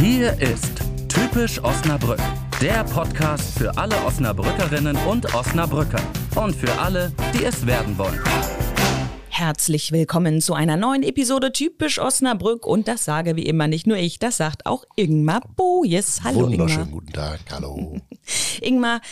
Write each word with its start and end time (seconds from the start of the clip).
Hier 0.00 0.32
ist 0.40 0.80
Typisch 1.08 1.62
Osnabrück, 1.62 2.20
der 2.62 2.84
Podcast 2.84 3.58
für 3.58 3.76
alle 3.76 3.94
Osnabrückerinnen 4.06 4.96
und 5.06 5.34
Osnabrücker 5.34 6.00
und 6.36 6.56
für 6.56 6.72
alle, 6.80 7.12
die 7.34 7.44
es 7.44 7.66
werden 7.66 7.98
wollen. 7.98 8.18
Herzlich 9.28 9.92
willkommen 9.92 10.40
zu 10.40 10.54
einer 10.54 10.78
neuen 10.78 11.02
Episode 11.02 11.52
Typisch 11.52 11.98
Osnabrück 11.98 12.66
und 12.66 12.88
das 12.88 13.04
sage 13.04 13.36
wie 13.36 13.44
immer 13.44 13.68
nicht 13.68 13.86
nur 13.86 13.98
ich, 13.98 14.18
das 14.18 14.38
sagt 14.38 14.64
auch 14.64 14.86
Ingmar 14.96 15.42
Bojes. 15.54 16.22
Hallo 16.24 16.46
Wunderschönen 16.46 16.86
Ingmar. 16.86 17.00
guten 17.00 17.12
Tag, 17.12 17.40
hallo. 17.50 18.00
Ingmar, 18.62 19.02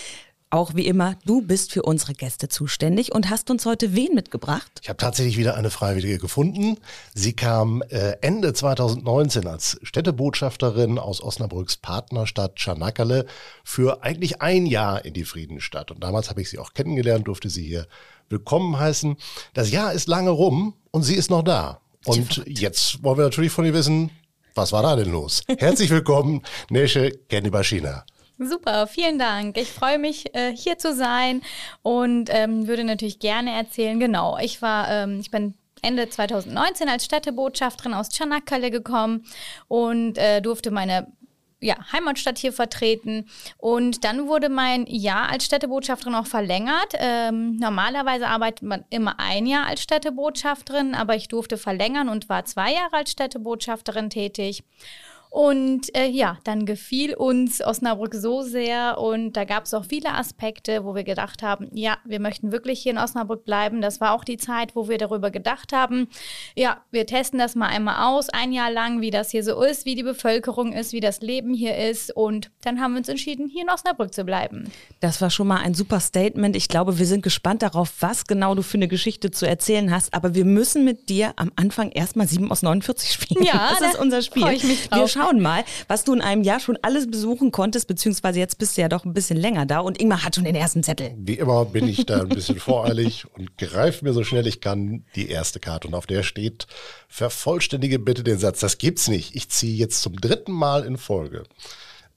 auch 0.50 0.74
wie 0.74 0.86
immer, 0.86 1.16
du 1.24 1.42
bist 1.42 1.72
für 1.72 1.82
unsere 1.82 2.14
Gäste 2.14 2.48
zuständig 2.48 3.14
und 3.14 3.30
hast 3.30 3.50
uns 3.50 3.66
heute 3.66 3.94
wen 3.94 4.14
mitgebracht? 4.14 4.70
Ich 4.82 4.88
habe 4.88 4.96
tatsächlich 4.96 5.36
wieder 5.36 5.56
eine 5.56 5.70
Freiwillige 5.70 6.18
gefunden. 6.18 6.78
Sie 7.14 7.34
kam 7.34 7.82
äh, 7.90 8.16
Ende 8.20 8.52
2019 8.52 9.46
als 9.46 9.78
Städtebotschafterin 9.82 10.98
aus 10.98 11.22
Osnabrücks 11.22 11.76
Partnerstadt 11.76 12.56
Çanakkale 12.56 13.26
für 13.62 14.02
eigentlich 14.02 14.40
ein 14.40 14.66
Jahr 14.66 15.04
in 15.04 15.14
die 15.14 15.24
Friedensstadt. 15.24 15.90
Und 15.90 16.02
damals 16.02 16.30
habe 16.30 16.40
ich 16.40 16.48
sie 16.48 16.58
auch 16.58 16.72
kennengelernt, 16.72 17.28
durfte 17.28 17.50
sie 17.50 17.64
hier 17.64 17.86
willkommen 18.28 18.78
heißen. 18.78 19.16
Das 19.54 19.70
Jahr 19.70 19.92
ist 19.92 20.08
lange 20.08 20.30
rum 20.30 20.74
und 20.90 21.02
sie 21.02 21.14
ist 21.14 21.30
noch 21.30 21.42
da. 21.42 21.80
Und 22.04 22.42
jetzt 22.46 23.02
wollen 23.02 23.18
wir 23.18 23.24
natürlich 23.24 23.52
von 23.52 23.64
ihr 23.64 23.74
wissen, 23.74 24.10
was 24.54 24.72
war 24.72 24.82
da 24.82 24.96
denn 24.96 25.12
los? 25.12 25.42
Herzlich 25.58 25.90
willkommen, 25.90 26.42
Nesche 26.70 27.12
Genibashina. 27.28 28.04
Super, 28.38 28.86
vielen 28.86 29.18
Dank. 29.18 29.58
Ich 29.58 29.72
freue 29.72 29.98
mich, 29.98 30.32
äh, 30.34 30.54
hier 30.54 30.78
zu 30.78 30.94
sein 30.94 31.42
und 31.82 32.30
ähm, 32.32 32.68
würde 32.68 32.84
natürlich 32.84 33.18
gerne 33.18 33.52
erzählen. 33.52 33.98
Genau, 33.98 34.38
ich 34.38 34.62
war, 34.62 34.88
ähm, 34.88 35.18
ich 35.18 35.32
bin 35.32 35.54
Ende 35.82 36.08
2019 36.08 36.88
als 36.88 37.04
Städtebotschafterin 37.04 37.94
aus 37.94 38.10
Çanakkale 38.10 38.70
gekommen 38.70 39.24
und 39.66 40.18
äh, 40.18 40.40
durfte 40.40 40.70
meine 40.70 41.08
ja, 41.60 41.74
Heimatstadt 41.92 42.38
hier 42.38 42.52
vertreten. 42.52 43.28
Und 43.56 44.04
dann 44.04 44.28
wurde 44.28 44.48
mein 44.48 44.86
Jahr 44.86 45.28
als 45.30 45.44
Städtebotschafterin 45.44 46.14
auch 46.14 46.26
verlängert. 46.26 46.94
Ähm, 46.94 47.56
normalerweise 47.56 48.28
arbeitet 48.28 48.62
man 48.62 48.84
immer 48.90 49.18
ein 49.18 49.46
Jahr 49.46 49.66
als 49.66 49.82
Städtebotschafterin, 49.82 50.94
aber 50.94 51.16
ich 51.16 51.26
durfte 51.26 51.58
verlängern 51.58 52.08
und 52.08 52.28
war 52.28 52.44
zwei 52.44 52.72
Jahre 52.72 52.98
als 52.98 53.10
Städtebotschafterin 53.10 54.10
tätig. 54.10 54.62
Und 55.30 55.94
äh, 55.96 56.06
ja, 56.06 56.38
dann 56.44 56.66
gefiel 56.66 57.14
uns 57.14 57.60
Osnabrück 57.60 58.14
so 58.14 58.42
sehr 58.42 58.98
und 58.98 59.32
da 59.32 59.44
gab 59.44 59.64
es 59.64 59.74
auch 59.74 59.84
viele 59.84 60.14
Aspekte, 60.14 60.84
wo 60.84 60.94
wir 60.94 61.04
gedacht 61.04 61.42
haben, 61.42 61.68
ja, 61.72 61.98
wir 62.04 62.20
möchten 62.20 62.50
wirklich 62.52 62.80
hier 62.80 62.92
in 62.92 62.98
Osnabrück 62.98 63.44
bleiben. 63.44 63.80
Das 63.80 64.00
war 64.00 64.12
auch 64.12 64.24
die 64.24 64.38
Zeit, 64.38 64.74
wo 64.74 64.88
wir 64.88 64.98
darüber 64.98 65.30
gedacht 65.30 65.72
haben, 65.72 66.08
ja, 66.54 66.78
wir 66.90 67.06
testen 67.06 67.38
das 67.38 67.54
mal 67.54 67.68
einmal 67.68 68.08
aus, 68.08 68.28
ein 68.30 68.52
Jahr 68.52 68.70
lang, 68.70 69.00
wie 69.00 69.10
das 69.10 69.30
hier 69.30 69.44
so 69.44 69.62
ist, 69.62 69.84
wie 69.84 69.94
die 69.94 70.02
Bevölkerung 70.02 70.72
ist, 70.72 70.92
wie 70.92 71.00
das 71.00 71.20
Leben 71.20 71.52
hier 71.54 71.76
ist. 71.76 72.14
Und 72.14 72.50
dann 72.62 72.80
haben 72.80 72.92
wir 72.92 72.98
uns 72.98 73.08
entschieden, 73.08 73.48
hier 73.48 73.62
in 73.62 73.70
Osnabrück 73.70 74.14
zu 74.14 74.24
bleiben. 74.24 74.70
Das 75.00 75.20
war 75.20 75.30
schon 75.30 75.46
mal 75.46 75.58
ein 75.58 75.74
super 75.74 76.00
Statement. 76.00 76.56
Ich 76.56 76.68
glaube, 76.68 76.98
wir 76.98 77.06
sind 77.06 77.22
gespannt 77.22 77.62
darauf, 77.62 77.92
was 78.00 78.26
genau 78.26 78.54
du 78.54 78.62
für 78.62 78.78
eine 78.78 78.88
Geschichte 78.88 79.30
zu 79.30 79.46
erzählen 79.46 79.92
hast. 79.92 80.14
Aber 80.14 80.34
wir 80.34 80.44
müssen 80.44 80.84
mit 80.84 81.08
dir 81.08 81.32
am 81.36 81.52
Anfang 81.56 81.90
erstmal 81.90 82.26
7 82.26 82.50
aus 82.50 82.62
49 82.62 83.12
spielen. 83.12 83.44
Ja, 83.44 83.70
das 83.70 83.88
ist 83.88 83.94
da 83.96 84.00
unser 84.00 84.22
Spiel. 84.22 84.48
ich 84.48 84.64
mich 84.64 84.88
drauf. 84.88 85.00
Wir 85.00 85.08
schauen 85.08 85.27
mal, 85.36 85.64
was 85.86 86.04
du 86.04 86.14
in 86.14 86.20
einem 86.20 86.42
Jahr 86.42 86.60
schon 86.60 86.78
alles 86.82 87.10
besuchen 87.10 87.52
konntest, 87.52 87.86
beziehungsweise 87.86 88.38
jetzt 88.38 88.58
bist 88.58 88.76
du 88.76 88.80
ja 88.80 88.88
doch 88.88 89.04
ein 89.04 89.12
bisschen 89.12 89.36
länger 89.36 89.66
da 89.66 89.80
und 89.80 90.00
Ingmar 90.00 90.24
hat 90.24 90.34
schon 90.34 90.44
den 90.44 90.54
ersten 90.54 90.82
Zettel. 90.82 91.12
Wie 91.18 91.34
immer 91.34 91.64
bin 91.64 91.86
ich 91.86 92.06
da 92.06 92.20
ein 92.20 92.28
bisschen 92.28 92.58
voreilig 92.58 93.26
und 93.36 93.56
greife 93.58 94.04
mir 94.04 94.12
so 94.12 94.24
schnell 94.24 94.46
ich 94.46 94.60
kann 94.60 95.04
die 95.14 95.28
erste 95.28 95.60
Karte 95.60 95.88
und 95.88 95.94
auf 95.94 96.06
der 96.06 96.22
steht, 96.22 96.66
vervollständige 97.08 97.98
bitte 97.98 98.24
den 98.24 98.38
Satz. 98.38 98.60
Das 98.60 98.78
gibt's 98.78 99.08
nicht. 99.08 99.36
Ich 99.36 99.48
ziehe 99.48 99.76
jetzt 99.76 100.00
zum 100.00 100.20
dritten 100.20 100.52
Mal 100.52 100.84
in 100.84 100.96
Folge 100.96 101.44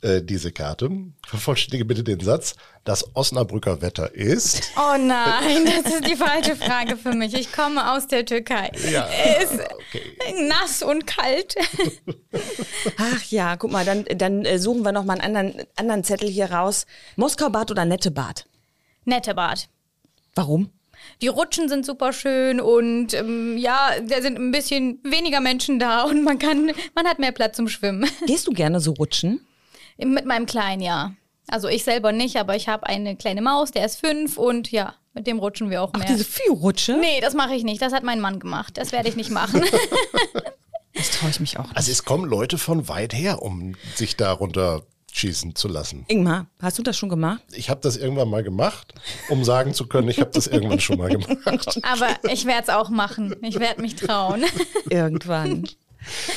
äh, 0.02 0.22
diese 0.22 0.52
Karte. 0.52 0.90
Vervollständige 1.26 1.86
bitte 1.86 2.04
den 2.04 2.20
Satz. 2.20 2.56
Das 2.84 3.16
Osnabrücker 3.16 3.82
Wetter 3.82 4.14
ist. 4.14 4.72
Oh 4.76 4.98
nein, 4.98 5.66
das 5.66 5.94
ist 5.94 6.08
die 6.08 6.16
falsche 6.16 6.56
Frage 6.56 6.98
für 6.98 7.14
mich. 7.14 7.34
Ich 7.34 7.52
komme 7.52 7.92
aus 7.94 8.08
der 8.08 8.26
Türkei. 8.26 8.72
Ja, 8.92 9.08
Es 9.38 9.52
ist 9.52 9.60
okay. 9.62 10.48
nass 10.48 10.82
und 10.82 11.06
kalt. 11.06 11.56
Ach 12.98 13.24
ja, 13.26 13.56
guck 13.58 13.72
mal, 13.72 13.86
dann, 13.86 14.06
dann 14.16 14.46
äh, 14.46 14.58
suchen 14.58 14.84
wir 14.84 14.92
noch 14.92 15.06
mal 15.06 15.20
einen 15.20 15.36
anderen, 15.36 15.68
anderen 15.76 16.04
Zettel 16.04 16.30
hier 16.30 16.52
raus. 16.52 16.86
Moskau-Bad 17.16 17.72
oder 17.72 17.86
Nettebad? 17.86 18.46
Nettebad. 19.06 19.70
Warum? 20.36 20.70
Die 21.22 21.28
Rutschen 21.28 21.68
sind 21.68 21.86
super 21.86 22.14
schön 22.14 22.62
und 22.62 23.14
ähm, 23.14 23.58
ja, 23.58 23.92
da 24.08 24.22
sind 24.22 24.38
ein 24.38 24.52
bisschen 24.52 25.00
weniger 25.04 25.40
Menschen 25.42 25.80
da 25.80 26.04
und 26.04 26.24
man 26.24 26.40
kann, 26.40 26.72
man 26.96 27.08
hat 27.08 27.20
mehr 27.20 27.32
Platz 27.32 27.58
zum 27.58 27.68
Schwimmen. 27.68 28.10
Gehst 28.28 28.48
du 28.48 28.52
gerne 28.52 28.80
so 28.80 28.94
rutschen? 28.94 29.42
Mit 30.06 30.26
meinem 30.26 30.46
Kleinen, 30.46 30.82
ja. 30.82 31.14
Also 31.48 31.68
ich 31.68 31.84
selber 31.84 32.12
nicht, 32.12 32.38
aber 32.38 32.56
ich 32.56 32.68
habe 32.68 32.86
eine 32.88 33.16
kleine 33.16 33.42
Maus, 33.42 33.72
der 33.72 33.86
ist 33.86 33.98
fünf 33.98 34.38
und 34.38 34.72
ja, 34.72 34.94
mit 35.14 35.28
dem 35.28 35.40
rutschen 35.40 35.70
wir 35.70 35.82
auch 35.82 35.90
Ach, 35.94 36.00
mehr. 36.00 36.08
diese 36.08 36.24
Viehrutsche? 36.24 36.94
nee, 36.98 37.20
das 37.22 37.34
mache 37.34 37.54
ich 37.56 37.64
nicht. 37.64 37.82
Das 37.82 37.92
hat 37.94 38.04
mein 38.04 38.20
Mann 38.22 38.40
gemacht. 38.40 38.78
Das 38.78 38.92
werde 38.92 39.10
ich 39.10 39.16
nicht 39.16 39.32
machen. 39.32 39.64
Das 40.94 41.10
traue 41.12 41.30
ich 41.30 41.40
mich 41.40 41.58
auch 41.58 41.64
nicht. 41.64 41.78
Also 41.78 41.90
es 41.92 42.04
kommen 42.04 42.26
Leute 42.30 42.58
von 42.58 42.90
weit 42.90 43.14
her, 43.14 43.42
um 43.42 43.76
sich 43.96 44.18
da 44.18 44.34
runterschießen 44.34 45.56
zu 45.56 45.70
lassen. 45.70 46.04
Ingmar, 46.10 46.48
hast 46.62 46.78
du 46.80 46.84
das 46.84 46.98
schon 46.98 47.08
gemacht? 47.08 47.42
Ich 47.54 47.70
habe 47.70 47.80
das 47.82 47.96
irgendwann 47.96 48.30
mal 48.30 48.44
gemacht, 48.44 48.94
um 49.30 49.44
sagen 49.46 49.74
zu 49.74 49.88
können, 49.88 50.10
ich 50.10 50.20
habe 50.20 50.32
das 50.32 50.48
irgendwann 50.48 50.82
schon 50.82 50.98
mal 50.98 51.10
gemacht. 51.18 51.80
aber 51.84 52.10
ich 52.32 52.46
werde 52.46 52.64
es 52.64 52.70
auch 52.70 52.90
machen. 52.90 53.36
Ich 53.42 53.58
werde 53.60 53.82
mich 53.82 53.96
trauen. 53.96 54.44
Irgendwann. 54.90 55.64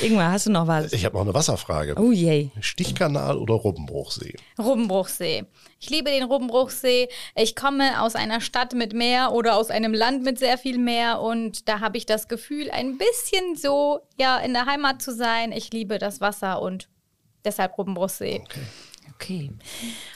Ingmar, 0.02 0.32
hast 0.32 0.46
du 0.46 0.50
noch 0.50 0.66
was? 0.66 0.92
Ich 0.92 1.04
habe 1.04 1.16
noch 1.16 1.22
eine 1.22 1.34
Wasserfrage. 1.34 1.94
Oh 1.96 2.12
je. 2.12 2.50
Stichkanal 2.60 3.38
oder 3.38 3.54
Robbenbruchsee? 3.54 4.36
Rubbenbruchsee. 4.58 5.44
Ich 5.80 5.90
liebe 5.90 6.10
den 6.10 6.24
Rubbenbruchsee. 6.24 7.08
Ich 7.34 7.56
komme 7.56 8.02
aus 8.02 8.14
einer 8.14 8.40
Stadt 8.40 8.74
mit 8.74 8.92
Meer 8.92 9.32
oder 9.32 9.56
aus 9.56 9.70
einem 9.70 9.94
Land 9.94 10.24
mit 10.24 10.38
sehr 10.38 10.58
viel 10.58 10.78
Meer 10.78 11.20
und 11.20 11.68
da 11.68 11.80
habe 11.80 11.96
ich 11.96 12.06
das 12.06 12.28
Gefühl, 12.28 12.70
ein 12.70 12.98
bisschen 12.98 13.56
so 13.56 14.00
ja 14.18 14.38
in 14.38 14.52
der 14.52 14.66
Heimat 14.66 15.02
zu 15.02 15.14
sein. 15.14 15.52
Ich 15.52 15.72
liebe 15.72 15.98
das 15.98 16.20
Wasser 16.20 16.60
und 16.60 16.88
deshalb 17.44 17.76
Rubbenbruchsee. 17.78 18.42
Okay. 18.44 18.60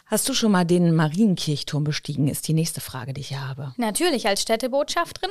Hast 0.07 0.29
du 0.29 0.35
schon 0.35 0.53
mal 0.53 0.65
den 0.65 0.95
Marienkirchturm 0.95 1.85
bestiegen, 1.85 2.29
ist 2.29 2.49
die 2.49 2.55
nächste 2.55 2.81
Frage, 2.81 3.13
die 3.13 3.21
ich 3.21 3.37
habe. 3.37 3.75
Natürlich 3.77 4.27
als 4.27 4.43
Städtebotschafterin 4.43 5.31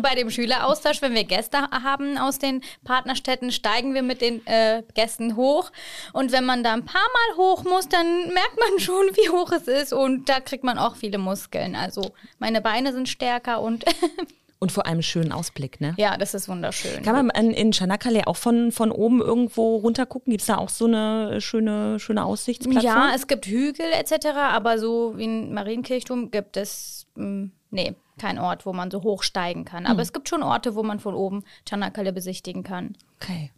bei 0.00 0.14
dem 0.14 0.30
Schüleraustausch, 0.30 1.02
wenn 1.02 1.14
wir 1.14 1.24
Gäste 1.24 1.58
haben 1.58 2.18
aus 2.18 2.38
den 2.38 2.62
Partnerstädten, 2.84 3.50
steigen 3.50 3.94
wir 3.94 4.02
mit 4.02 4.20
den 4.20 4.46
äh, 4.46 4.82
Gästen 4.94 5.36
hoch. 5.36 5.72
Und 6.12 6.30
wenn 6.30 6.44
man 6.44 6.62
da 6.62 6.72
ein 6.72 6.84
paar 6.84 7.00
Mal 7.00 7.36
hoch 7.36 7.64
muss, 7.64 7.88
dann 7.88 8.32
merkt 8.32 8.58
man 8.58 8.78
schon, 8.78 9.06
wie 9.14 9.28
hoch 9.30 9.50
es 9.52 9.66
ist. 9.66 9.92
Und 9.92 10.28
da 10.28 10.40
kriegt 10.40 10.64
man 10.64 10.78
auch 10.78 10.96
viele 10.96 11.18
Muskeln. 11.18 11.74
Also 11.74 12.12
meine 12.38 12.60
Beine 12.60 12.92
sind 12.92 13.08
stärker 13.08 13.60
und 13.60 13.84
Und 14.62 14.70
vor 14.70 14.86
allem 14.86 15.02
schönen 15.02 15.32
Ausblick, 15.32 15.80
ne? 15.80 15.92
ja, 15.98 16.16
das 16.16 16.34
ist 16.34 16.48
wunderschön. 16.48 17.02
Kann 17.02 17.26
man 17.26 17.30
in, 17.30 17.50
in 17.50 17.72
Çanakkale 17.72 18.28
auch 18.28 18.36
von, 18.36 18.70
von 18.70 18.92
oben 18.92 19.20
irgendwo 19.20 19.74
runter 19.78 20.06
gucken? 20.06 20.30
Gibt 20.30 20.42
es 20.42 20.46
da 20.46 20.58
auch 20.58 20.68
so 20.68 20.84
eine 20.84 21.40
schöne, 21.40 21.98
schöne 21.98 22.24
Aussichtsplattform? 22.24 22.84
Ja, 22.84 23.10
es 23.12 23.26
gibt 23.26 23.46
Hügel 23.46 23.86
etc., 23.92 24.26
aber 24.36 24.78
so 24.78 25.14
wie 25.16 25.24
ein 25.24 25.52
Marienkirchturm 25.52 26.30
gibt 26.30 26.56
es, 26.56 27.08
mh, 27.16 27.48
nee, 27.70 27.96
kein 28.20 28.38
Ort, 28.38 28.64
wo 28.64 28.72
man 28.72 28.92
so 28.92 29.02
hoch 29.02 29.24
steigen 29.24 29.64
kann. 29.64 29.84
Aber 29.84 30.00
es 30.00 30.12
gibt 30.12 30.28
schon 30.28 30.44
Orte, 30.44 30.76
wo 30.76 30.84
man 30.84 31.00
von 31.00 31.16
oben 31.16 31.42
Çanakkale 31.64 32.12
besichtigen 32.12 32.62
kann. 32.62 32.96
Okay. 33.20 33.50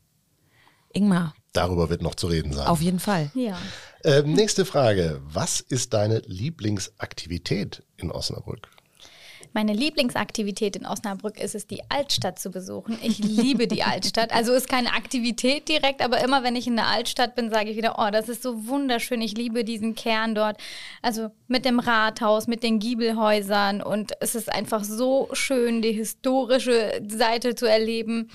Ingmar, 0.91 1.35
Darüber 1.53 1.91
wird 1.91 2.01
noch 2.01 2.15
zu 2.15 2.29
reden 2.29 2.55
sein. 2.55 2.67
auf 2.67 2.81
jeden 2.81 2.99
Fall. 2.99 3.31
Ja. 3.35 3.59
Ähm, 4.05 4.33
nächste 4.33 4.65
Frage. 4.65 5.21
Was 5.23 5.61
ist 5.61 5.93
deine 5.93 6.21
Lieblingsaktivität 6.21 7.83
in 7.99 8.11
Osnabrück? 8.11 8.71
Meine 9.55 9.73
Lieblingsaktivität 9.73 10.75
in 10.75 10.85
Osnabrück 10.85 11.41
ist 11.41 11.55
es, 11.55 11.69
die 11.69 11.89
Altstadt 11.89 12.41
zu 12.41 12.51
besuchen. 12.51 12.99
Ich 13.05 13.21
liebe 13.21 13.69
die 13.69 13.85
Altstadt. 13.85 14.35
Also 14.35 14.53
ist 14.53 14.69
keine 14.69 14.95
Aktivität 14.95 15.69
direkt, 15.69 16.03
aber 16.03 16.25
immer 16.25 16.43
wenn 16.43 16.57
ich 16.57 16.67
in 16.67 16.75
der 16.75 16.89
Altstadt 16.89 17.37
bin, 17.37 17.51
sage 17.51 17.71
ich 17.71 17.77
wieder, 17.77 17.95
oh, 17.99 18.11
das 18.11 18.29
ist 18.29 18.43
so 18.43 18.67
wunderschön. 18.67 19.23
Ich 19.23 19.37
liebe 19.37 19.63
diesen 19.63 19.95
Kern 19.95 20.35
dort. 20.35 20.61
Also 21.03 21.31
mit 21.47 21.65
dem 21.65 21.79
Rathaus, 21.79 22.49
mit 22.49 22.65
den 22.65 22.81
Giebelhäusern 22.81 23.81
und 23.81 24.11
es 24.19 24.35
ist 24.35 24.53
einfach 24.53 24.83
so 24.83 25.29
schön, 25.35 25.83
die 25.83 25.93
historische 25.93 27.01
Seite 27.07 27.55
zu 27.55 27.67
erleben. 27.67 28.31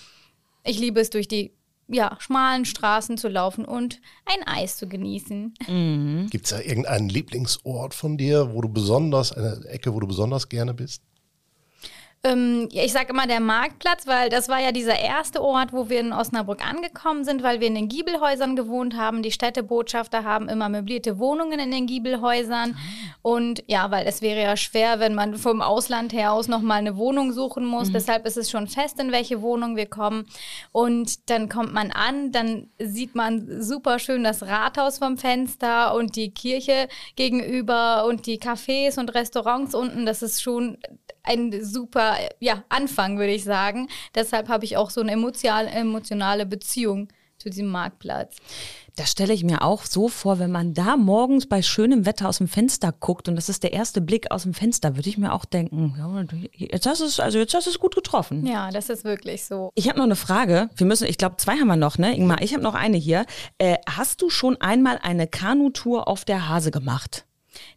Ich 0.64 0.80
liebe 0.80 1.02
es, 1.02 1.10
durch 1.10 1.28
die 1.28 1.52
ja, 1.90 2.18
schmalen 2.20 2.66
Straßen 2.66 3.18
zu 3.18 3.28
laufen 3.28 3.66
und 3.66 4.00
ein 4.26 4.48
Eis 4.48 4.78
zu 4.78 4.88
genießen. 4.88 5.54
Gibt 6.30 6.46
es 6.46 6.52
da 6.52 6.60
irgendeinen 6.60 7.10
Lieblingsort 7.10 7.94
von 7.94 8.18
dir, 8.18 8.54
wo 8.54 8.62
du 8.62 8.70
besonders, 8.70 9.32
eine 9.32 9.66
Ecke, 9.68 9.94
wo 9.94 10.00
du 10.00 10.08
besonders 10.08 10.50
gerne 10.50 10.74
bist? 10.74 11.02
Ähm, 12.22 12.68
ich 12.74 12.92
sage 12.92 13.14
immer 13.14 13.28
der 13.28 13.40
Marktplatz, 13.40 14.06
weil 14.06 14.30
das 14.30 14.50
war 14.50 14.60
ja 14.60 14.74
dieser 14.74 15.00
erste 15.00 15.42
Ort, 15.42 15.72
wo 15.72 15.90
wir 15.90 16.02
in 16.02 16.12
Osnabrück 16.12 16.68
angekommen 16.68 17.24
sind, 17.24 17.44
weil 17.44 17.62
wir 17.62 17.68
in 17.68 17.76
den 17.76 17.88
Giebelhäusern 17.88 18.58
gewohnt 18.58 18.98
haben. 18.98 19.24
Die 19.24 19.32
Städtebotschafter 19.32 20.26
haben 20.26 20.50
immer 20.50 20.68
möblierte 20.68 21.18
Wohnungen 21.18 21.60
in 21.60 21.72
den 21.72 21.88
Giebelhäusern. 21.88 22.76
Und 23.22 23.64
ja, 23.68 23.90
weil 23.90 24.06
es 24.06 24.22
wäre 24.22 24.42
ja 24.42 24.58
schwer, 24.58 25.00
wenn 25.00 25.16
man 25.16 25.38
vom 25.38 25.62
Ausland 25.62 26.12
her 26.12 26.34
aus 26.34 26.50
nochmal 26.50 26.80
eine 26.80 26.98
Wohnung 26.98 27.32
suchen 27.32 27.66
muss. 27.66 27.88
Mhm. 27.88 27.94
Deshalb 27.94 28.26
ist 28.26 28.38
es 28.38 28.50
schon 28.50 28.68
fest, 28.68 29.00
in 29.00 29.14
welche 29.14 29.42
Wohnung 29.42 29.78
wir 29.78 29.86
kommen. 29.86 30.26
Und 30.74 31.30
dann 31.30 31.48
kommt 31.48 31.74
man 31.74 31.92
an, 31.92 32.34
dann 32.34 32.68
sieht 32.80 33.16
man 33.16 33.62
super 33.62 33.98
schön 33.98 34.26
das 34.26 34.44
Rathaus 34.44 34.98
vom 34.98 35.18
Fenster 35.18 35.96
und 35.96 36.18
die 36.18 36.32
Kirche 36.32 36.90
gegenüber 37.16 38.06
und 38.06 38.26
die 38.26 38.40
Cafés 38.40 39.00
und 39.00 39.14
Restaurants 39.16 39.74
unten. 39.74 40.06
Das 40.06 40.22
ist 40.22 40.42
schon 40.42 40.78
ein 41.30 41.64
super 41.64 42.18
ja, 42.40 42.64
Anfang, 42.70 43.18
würde 43.18 43.34
ich 43.34 43.44
sagen. 43.44 43.88
Deshalb 44.16 44.50
habe 44.50 44.66
ich 44.66 44.78
auch 44.78 44.90
so 44.90 45.02
eine 45.02 45.12
emotionale 45.12 46.46
Beziehung 46.46 47.10
zu 47.38 47.50
diesem 47.50 47.68
Marktplatz. 47.68 48.36
Das 48.98 49.12
stelle 49.12 49.34
ich 49.34 49.46
mir 49.46 49.62
auch 49.62 49.86
so 49.86 50.10
vor, 50.10 50.40
wenn 50.40 50.52
man 50.52 50.74
da 50.74 50.98
morgens 50.98 51.48
bei 51.48 51.62
schönem 51.62 52.06
Wetter 52.06 52.28
aus 52.28 52.40
dem 52.40 52.50
Fenster 52.50 52.92
guckt 52.92 53.30
und 53.30 53.38
das 53.38 53.48
ist 53.48 53.64
der 53.64 53.72
erste 53.72 54.02
Blick 54.02 54.30
aus 54.30 54.44
dem 54.44 54.54
Fenster, 54.54 54.98
würde 54.98 55.08
ich 55.08 55.18
mir 55.18 55.32
auch 55.32 55.46
denken, 55.46 55.96
jetzt 56.54 56.86
hast 56.86 57.00
du 57.00 57.06
es, 57.06 57.22
also 57.22 57.40
jetzt 57.40 57.54
hast 57.54 57.66
du 57.66 57.72
es 57.72 57.80
gut 57.80 57.96
getroffen. 57.96 58.46
Ja, 58.46 58.72
das 58.72 58.90
ist 58.90 59.06
wirklich 59.06 59.46
so. 59.46 59.72
Ich 59.76 59.88
habe 59.88 60.00
noch 60.00 60.06
eine 60.06 60.18
Frage. 60.18 60.70
Wir 60.76 60.86
müssen, 60.86 61.08
ich 61.08 61.18
glaube, 61.18 61.38
zwei 61.38 61.54
haben 61.54 61.68
wir 61.68 61.78
noch, 61.78 61.98
ne? 61.98 62.14
Ingmar, 62.14 62.42
ich 62.42 62.54
habe 62.54 62.64
noch 62.64 62.76
eine 62.76 62.98
hier. 62.98 63.26
Äh, 63.58 63.78
hast 63.88 64.22
du 64.22 64.30
schon 64.30 64.60
einmal 64.60 65.00
eine 65.02 65.28
Kanutour 65.28 66.10
auf 66.10 66.26
der 66.26 66.50
Hase 66.50 66.72
gemacht? 66.72 67.26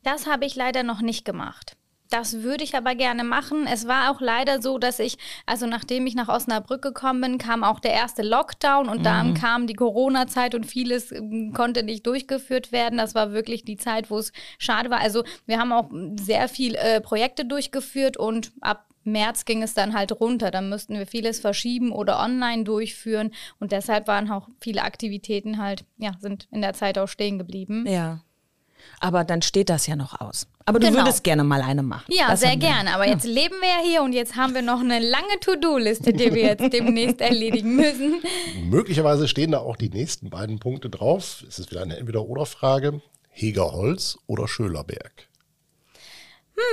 Das 0.02 0.26
habe 0.26 0.44
ich 0.44 0.56
leider 0.56 0.82
noch 0.82 1.02
nicht 1.02 1.24
gemacht. 1.24 1.76
Das 2.12 2.42
würde 2.42 2.62
ich 2.62 2.76
aber 2.76 2.94
gerne 2.94 3.24
machen. 3.24 3.66
Es 3.66 3.88
war 3.88 4.10
auch 4.10 4.20
leider 4.20 4.60
so, 4.60 4.76
dass 4.76 4.98
ich, 4.98 5.16
also 5.46 5.66
nachdem 5.66 6.06
ich 6.06 6.14
nach 6.14 6.28
Osnabrück 6.28 6.82
gekommen 6.82 7.22
bin, 7.22 7.38
kam 7.38 7.64
auch 7.64 7.80
der 7.80 7.92
erste 7.92 8.20
Lockdown 8.20 8.90
und 8.90 8.98
mhm. 8.98 9.04
dann 9.04 9.34
kam 9.34 9.66
die 9.66 9.72
Corona-Zeit 9.72 10.54
und 10.54 10.66
vieles 10.66 11.10
ähm, 11.10 11.54
konnte 11.54 11.82
nicht 11.82 12.06
durchgeführt 12.06 12.70
werden. 12.70 12.98
Das 12.98 13.14
war 13.14 13.32
wirklich 13.32 13.64
die 13.64 13.78
Zeit, 13.78 14.10
wo 14.10 14.18
es 14.18 14.32
schade 14.58 14.90
war. 14.90 15.00
Also 15.00 15.24
wir 15.46 15.58
haben 15.58 15.72
auch 15.72 15.90
sehr 16.20 16.48
viele 16.48 16.76
äh, 16.76 17.00
Projekte 17.00 17.46
durchgeführt 17.46 18.18
und 18.18 18.52
ab 18.60 18.84
März 19.04 19.46
ging 19.46 19.62
es 19.62 19.72
dann 19.72 19.94
halt 19.94 20.12
runter. 20.20 20.50
Dann 20.50 20.68
müssten 20.68 20.98
wir 20.98 21.06
vieles 21.06 21.40
verschieben 21.40 21.92
oder 21.92 22.20
online 22.20 22.64
durchführen. 22.64 23.30
Und 23.58 23.72
deshalb 23.72 24.06
waren 24.06 24.30
auch 24.30 24.50
viele 24.60 24.82
Aktivitäten 24.82 25.56
halt, 25.56 25.86
ja, 25.96 26.12
sind 26.20 26.46
in 26.52 26.60
der 26.60 26.74
Zeit 26.74 26.98
auch 26.98 27.08
stehen 27.08 27.38
geblieben. 27.38 27.86
Ja. 27.86 28.20
Aber 29.00 29.24
dann 29.24 29.42
steht 29.42 29.68
das 29.68 29.86
ja 29.86 29.96
noch 29.96 30.20
aus. 30.20 30.46
Aber 30.64 30.78
du 30.78 30.86
genau. 30.86 31.00
würdest 31.00 31.24
gerne 31.24 31.44
mal 31.44 31.62
eine 31.62 31.82
machen. 31.82 32.04
Ja, 32.08 32.28
das 32.28 32.40
sehr 32.40 32.56
gerne. 32.56 32.94
Aber 32.94 33.06
ja. 33.06 33.12
jetzt 33.12 33.24
leben 33.24 33.56
wir 33.60 33.68
ja 33.68 33.80
hier 33.82 34.02
und 34.02 34.12
jetzt 34.12 34.36
haben 34.36 34.54
wir 34.54 34.62
noch 34.62 34.80
eine 34.80 35.00
lange 35.00 35.40
To-Do-Liste, 35.40 36.12
die 36.12 36.32
wir 36.34 36.42
jetzt 36.42 36.72
demnächst 36.72 37.20
erledigen 37.20 37.74
müssen. 37.74 38.22
Möglicherweise 38.64 39.26
stehen 39.26 39.52
da 39.52 39.58
auch 39.58 39.76
die 39.76 39.90
nächsten 39.90 40.30
beiden 40.30 40.58
Punkte 40.60 40.88
drauf. 40.88 41.44
Es 41.48 41.58
ist 41.58 41.70
wieder 41.70 41.82
eine 41.82 41.96
Entweder-Oder-Frage. 41.96 43.00
Hegerholz 43.32 44.18
oder 44.26 44.46
Schölerberg? 44.46 45.28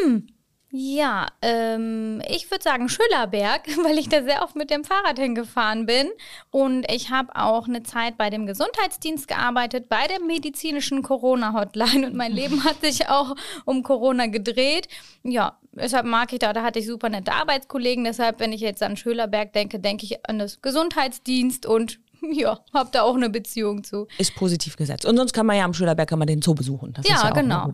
Hm, 0.04 0.28
ja, 0.72 1.26
ähm, 1.42 2.22
ich 2.30 2.52
würde 2.52 2.64
sagen 2.64 2.90
Schüllerberg, 2.90 3.68
weil 3.84 3.98
ich 3.98 4.08
da 4.08 4.22
sehr 4.22 4.44
oft 4.44 4.56
mit 4.56 4.70
dem 4.70 4.84
Fahrrad 4.84 5.18
hingefahren 5.18 5.88
bin. 5.88 6.10
Und 6.52 6.86
ich 6.92 7.10
habe 7.10 7.36
auch 7.36 7.68
eine 7.68 7.82
Zeit 7.82 8.18
bei 8.18 8.30
dem 8.30 8.46
Gesundheitsdienst 8.46 9.28
gearbeitet, 9.28 9.90
bei 9.90 10.06
der 10.08 10.22
medizinischen 10.22 11.02
Corona-Hotline. 11.02 12.08
Und 12.08 12.16
mein 12.16 12.32
Leben 12.32 12.64
hat 12.64 12.82
sich 12.82 13.10
auch 13.10 13.36
um 13.66 13.82
Corona 13.82 14.28
gedreht. 14.28 14.88
Ja, 15.24 15.58
deshalb 15.72 16.06
mag 16.06 16.32
ich 16.34 16.40
da, 16.40 16.54
da 16.54 16.62
hatte 16.62 16.78
ich 16.78 16.86
super 16.86 17.10
nette 17.10 17.34
Arbeitskollegen. 17.34 18.04
Deshalb, 18.04 18.40
wenn 18.40 18.54
ich 18.54 18.62
jetzt 18.62 18.84
an 18.84 18.96
Schölerberg 18.96 19.54
denke, 19.54 19.80
denke 19.80 20.06
ich 20.06 20.30
an 20.30 20.38
das 20.38 20.62
Gesundheitsdienst 20.62 21.66
und 21.66 22.00
ja, 22.32 22.60
hab 22.76 22.92
da 22.92 23.02
auch 23.02 23.16
eine 23.16 23.32
Beziehung 23.32 23.84
zu. 23.84 24.08
Ist 24.20 24.36
positiv 24.36 24.76
gesetzt. 24.76 25.06
Und 25.06 25.18
sonst 25.18 25.34
kann 25.34 25.48
man 25.48 25.58
ja 25.58 25.66
am 25.66 25.74
Schülerberg 25.74 26.08
kann 26.08 26.20
man 26.20 26.28
den 26.28 26.44
Zoo 26.44 26.54
besuchen. 26.54 26.94
Das 26.94 27.08
ja, 27.08 27.16
ist 27.16 27.24
ja 27.24 27.32
genau. 27.32 27.74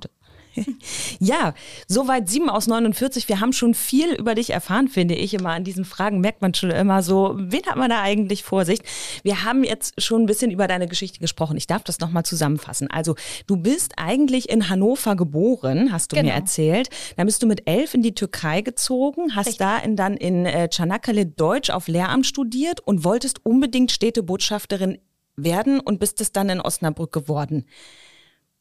ja, 1.20 1.54
soweit 1.88 2.30
7 2.30 2.50
aus 2.50 2.68
49. 2.68 3.28
Wir 3.28 3.40
haben 3.40 3.54
schon 3.54 3.74
viel 3.74 4.14
über 4.14 4.36
dich 4.36 4.52
erfahren, 4.52 4.88
finde 4.88 5.16
ich. 5.16 5.34
Immer 5.34 5.52
an 5.52 5.64
diesen 5.64 5.86
Fragen 5.86 6.20
merkt 6.20 6.42
man 6.42 6.54
schon 6.54 6.72
immer 6.72 7.04
so, 7.04 7.34
wen 7.38 7.66
hat 7.66 7.78
man 7.78 7.90
da 7.90 8.02
eigentlich 8.02 8.44
vor 8.44 8.66
sich? 8.66 8.80
Wir 9.24 9.44
haben 9.44 9.64
jetzt 9.64 10.02
schon 10.02 10.24
ein 10.24 10.26
bisschen 10.26 10.52
über 10.52 10.68
deine 10.68 10.88
Geschichte 10.88 11.20
gesprochen. 11.20 11.58
Ich 11.58 11.68
darf 11.68 11.84
das 11.84 12.00
nochmal 12.00 12.24
zusammenfassen. 12.24 12.90
Also, 12.90 13.16
du 13.48 13.58
bist 13.58 13.94
eigentlich 13.98 14.50
in 14.50 14.70
Hannover 14.70 15.16
geboren, 15.16 15.92
hast 15.92 16.12
du 16.12 16.16
genau. 16.16 16.30
mir 16.30 16.36
erzählt. 16.36 16.90
Dann 17.18 17.26
bist 17.26 17.42
du 17.44 17.48
mit 17.48 17.68
elf 17.68 17.94
in 17.94 18.02
die 18.02 18.16
Türkei 18.16 18.62
gezogen, 18.62 19.36
hast 19.36 19.48
Richtig. 19.48 19.60
da 19.60 19.78
in, 19.78 19.96
dann 19.96 20.18
in 20.18 20.46
äh, 20.46 20.70
Çanakkale 20.70 21.26
Deutsch 21.26 21.70
auf 21.70 21.88
Lehramt 21.88 22.26
studiert 22.26 22.80
und 22.82 23.04
wolltest 23.04 23.46
unbedingt 23.46 23.92
Städtebotschafterin 23.92 25.00
werden 25.36 25.80
und 25.80 26.00
bist 26.00 26.22
es 26.22 26.32
dann 26.32 26.50
in 26.50 26.62
Osnabrück 26.62 27.12
geworden. 27.12 27.66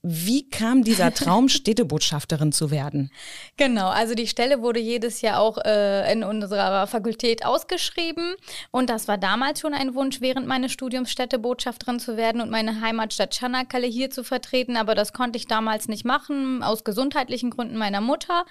Wie 0.06 0.50
kam 0.50 0.84
dieser 0.84 1.14
Traum, 1.14 1.48
Städtebotschafterin 1.48 2.52
zu 2.52 2.70
werden? 2.70 3.10
Genau, 3.56 3.88
also 3.88 4.14
die 4.14 4.26
Stelle 4.26 4.62
wurde 4.62 4.80
jedes 4.80 5.20
Jahr 5.20 5.38
auch 5.38 5.58
äh, 5.58 6.12
in 6.12 6.24
unserer 6.24 6.88
Fakultät 6.88 7.46
ausgeschrieben. 7.46 8.34
Und 8.72 8.90
das 8.90 9.06
war 9.06 9.16
damals 9.16 9.60
schon 9.60 9.74
ein 9.74 9.94
Wunsch, 9.94 10.20
während 10.20 10.48
meines 10.48 10.72
Studiums 10.72 11.10
Städtebotschafterin 11.10 12.00
zu 12.00 12.16
werden 12.16 12.40
und 12.40 12.50
meine 12.50 12.80
Heimatstadt 12.80 13.32
Çanakkale 13.32 13.86
hier 13.86 14.10
zu 14.10 14.24
vertreten. 14.24 14.76
Aber 14.76 14.96
das 14.96 15.12
konnte 15.12 15.36
ich 15.36 15.46
damals 15.46 15.86
nicht 15.86 16.04
machen, 16.04 16.62
aus 16.64 16.82
gesundheitlichen 16.82 17.50
Gründen 17.50 17.76
meiner 17.76 18.00
Mutter. 18.00 18.44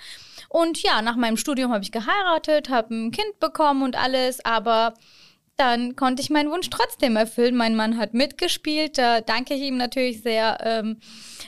Und 0.47 0.81
ja, 0.81 1.01
nach 1.01 1.17
meinem 1.17 1.37
Studium 1.37 1.73
habe 1.73 1.83
ich 1.83 1.91
geheiratet, 1.91 2.69
habe 2.69 2.95
ein 2.95 3.11
Kind 3.11 3.39
bekommen 3.39 3.83
und 3.83 3.97
alles. 3.97 4.43
Aber 4.45 4.93
dann 5.55 5.95
konnte 5.95 6.21
ich 6.21 6.31
meinen 6.31 6.49
Wunsch 6.49 6.69
trotzdem 6.71 7.15
erfüllen. 7.15 7.55
Mein 7.55 7.75
Mann 7.75 7.97
hat 7.97 8.15
mitgespielt, 8.15 8.97
da 8.97 9.21
danke 9.21 9.53
ich 9.53 9.61
ihm 9.61 9.77
natürlich 9.77 10.21
sehr. 10.23 10.57
Ähm, 10.61 10.97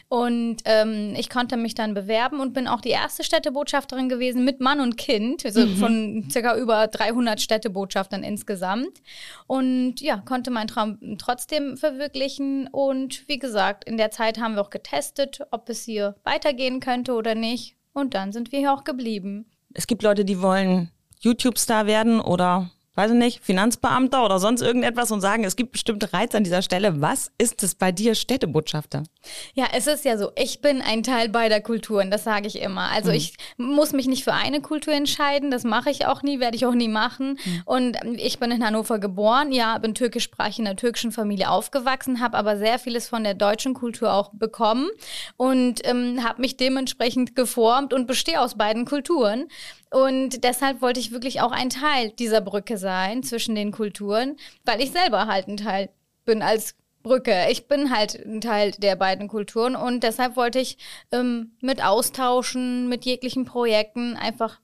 und 0.09 0.57
ähm, 0.65 1.15
ich 1.17 1.29
konnte 1.29 1.57
mich 1.57 1.73
dann 1.73 1.95
bewerben 1.95 2.39
und 2.39 2.53
bin 2.53 2.67
auch 2.67 2.81
die 2.81 2.89
erste 2.89 3.23
Städtebotschafterin 3.23 4.07
gewesen 4.07 4.45
mit 4.45 4.61
Mann 4.61 4.79
und 4.79 4.97
Kind, 4.97 5.43
also 5.43 5.65
mhm. 5.65 5.75
von 5.77 6.27
circa 6.29 6.55
über 6.55 6.87
300 6.87 7.41
Städtebotschaftern 7.41 8.23
insgesamt. 8.23 9.01
Und 9.47 10.01
ja, 10.01 10.17
konnte 10.17 10.51
meinen 10.51 10.67
Traum 10.67 11.17
trotzdem 11.17 11.75
verwirklichen. 11.75 12.67
Und 12.67 13.27
wie 13.27 13.39
gesagt, 13.39 13.85
in 13.85 13.97
der 13.97 14.11
Zeit 14.11 14.39
haben 14.39 14.53
wir 14.53 14.61
auch 14.61 14.69
getestet, 14.69 15.39
ob 15.49 15.67
es 15.69 15.83
hier 15.83 16.15
weitergehen 16.23 16.79
könnte 16.79 17.13
oder 17.13 17.33
nicht. 17.33 17.75
Und 17.93 18.13
dann 18.13 18.31
sind 18.31 18.51
wir 18.51 18.59
hier 18.59 18.73
auch 18.73 18.83
geblieben. 18.83 19.45
Es 19.73 19.87
gibt 19.87 20.03
Leute, 20.03 20.25
die 20.25 20.41
wollen 20.41 20.91
YouTube-Star 21.21 21.87
werden 21.87 22.19
oder 22.19 22.69
weiß 22.95 23.11
ich 23.11 23.17
nicht, 23.17 23.43
Finanzbeamter 23.43 24.23
oder 24.23 24.39
sonst 24.39 24.61
irgendetwas 24.61 25.11
und 25.11 25.19
sagen, 25.19 25.43
es 25.43 25.55
gibt 25.55 25.73
bestimmte 25.73 26.13
Reize 26.13 26.37
an 26.37 26.43
dieser 26.45 26.61
Stelle. 26.61 27.01
Was 27.01 27.31
ist 27.37 27.61
es 27.61 27.75
bei 27.75 27.91
dir, 27.91 28.15
Städtebotschafter? 28.15 29.03
Ja, 29.53 29.65
es 29.73 29.87
ist 29.87 30.05
ja 30.05 30.17
so, 30.17 30.31
ich 30.35 30.61
bin 30.61 30.81
ein 30.81 31.03
Teil 31.03 31.29
beider 31.29 31.59
Kulturen, 31.59 32.09
das 32.09 32.23
sage 32.23 32.47
ich 32.47 32.61
immer. 32.61 32.91
Also 32.91 33.09
mhm. 33.09 33.15
ich 33.17 33.35
muss 33.57 33.91
mich 33.91 34.07
nicht 34.07 34.23
für 34.23 34.33
eine 34.33 34.61
Kultur 34.61 34.93
entscheiden, 34.93 35.51
das 35.51 35.63
mache 35.63 35.89
ich 35.89 36.05
auch 36.05 36.23
nie, 36.23 36.39
werde 36.39 36.55
ich 36.55 36.65
auch 36.65 36.73
nie 36.73 36.87
machen. 36.87 37.37
Mhm. 37.43 37.61
Und 37.65 37.97
ich 38.15 38.39
bin 38.39 38.51
in 38.51 38.65
Hannover 38.65 38.99
geboren, 38.99 39.51
ja, 39.51 39.77
bin 39.77 39.93
türkischsprachig 39.93 40.59
in 40.59 40.67
einer 40.67 40.77
türkischen 40.77 41.11
Familie 41.11 41.49
aufgewachsen, 41.49 42.21
habe 42.21 42.37
aber 42.37 42.57
sehr 42.57 42.79
vieles 42.79 43.09
von 43.09 43.23
der 43.23 43.33
deutschen 43.33 43.73
Kultur 43.73 44.13
auch 44.13 44.31
bekommen 44.33 44.89
und 45.35 45.85
ähm, 45.85 46.23
habe 46.23 46.41
mich 46.41 46.55
dementsprechend 46.55 47.35
geformt 47.35 47.93
und 47.93 48.07
bestehe 48.07 48.39
aus 48.39 48.55
beiden 48.55 48.85
Kulturen. 48.85 49.47
Und 49.91 50.43
deshalb 50.43 50.81
wollte 50.81 50.99
ich 50.99 51.11
wirklich 51.11 51.41
auch 51.41 51.51
ein 51.51 51.69
Teil 51.69 52.09
dieser 52.11 52.41
Brücke 52.41 52.77
sein 52.77 52.84
zwischen 53.23 53.55
den 53.55 53.71
Kulturen, 53.71 54.37
weil 54.63 54.81
ich 54.81 54.91
selber 54.91 55.27
halt 55.27 55.47
ein 55.47 55.57
Teil 55.57 55.89
bin 56.25 56.41
als 56.41 56.75
Brücke. 57.03 57.47
Ich 57.51 57.67
bin 57.67 57.95
halt 57.95 58.15
ein 58.25 58.41
Teil 58.41 58.71
der 58.71 58.95
beiden 58.95 59.27
Kulturen 59.27 59.75
und 59.75 60.03
deshalb 60.03 60.35
wollte 60.35 60.59
ich 60.59 60.77
ähm, 61.11 61.51
mit 61.61 61.83
austauschen, 61.83 62.89
mit 62.89 63.05
jeglichen 63.05 63.45
Projekten 63.45 64.15
einfach 64.17 64.59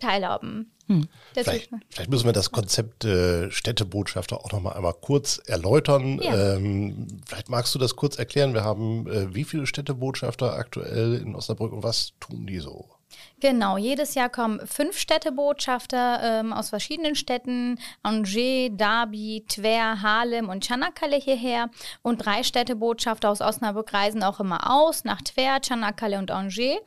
teilhaben. 0.00 0.72
Hm. 0.90 1.06
Vielleicht, 1.34 1.70
vielleicht, 1.88 2.10
müssen 2.10 2.26
wir 2.26 2.32
das 2.32 2.50
Konzept 2.50 3.04
äh, 3.04 3.48
Städtebotschafter 3.52 4.44
auch 4.44 4.50
noch 4.50 4.60
mal 4.60 4.72
einmal 4.72 4.94
kurz 5.00 5.40
erläutern. 5.46 6.20
Ja. 6.20 6.56
Ähm, 6.56 7.06
vielleicht 7.24 7.48
magst 7.48 7.72
du 7.76 7.78
das 7.78 7.94
kurz 7.94 8.18
erklären. 8.18 8.54
Wir 8.54 8.64
haben 8.64 9.06
äh, 9.06 9.32
wie 9.32 9.44
viele 9.44 9.68
Städtebotschafter 9.68 10.54
aktuell 10.54 11.14
in 11.14 11.36
Osnabrück 11.36 11.72
und 11.72 11.84
was 11.84 12.14
tun 12.18 12.44
die 12.48 12.58
so? 12.58 12.88
Genau, 13.40 13.78
jedes 13.78 14.14
Jahr 14.14 14.28
kommen 14.28 14.60
fünf 14.66 14.98
Städtebotschafter 14.98 16.20
ähm, 16.22 16.52
aus 16.52 16.68
verschiedenen 16.68 17.14
Städten, 17.14 17.78
Angers, 18.02 18.68
Derby, 18.72 19.46
Tver, 19.48 20.02
Haarlem 20.02 20.50
und 20.50 20.62
Çanakkale 20.62 21.16
hierher. 21.16 21.70
Und 22.02 22.26
drei 22.26 22.42
Städtebotschafter 22.42 23.30
aus 23.30 23.40
Osnabrück 23.40 23.94
reisen 23.94 24.22
auch 24.22 24.40
immer 24.40 24.70
aus, 24.70 25.04
nach 25.04 25.22
Tver, 25.22 25.62
Çanakkale 25.62 26.18
und 26.18 26.30
Angers. 26.30 26.80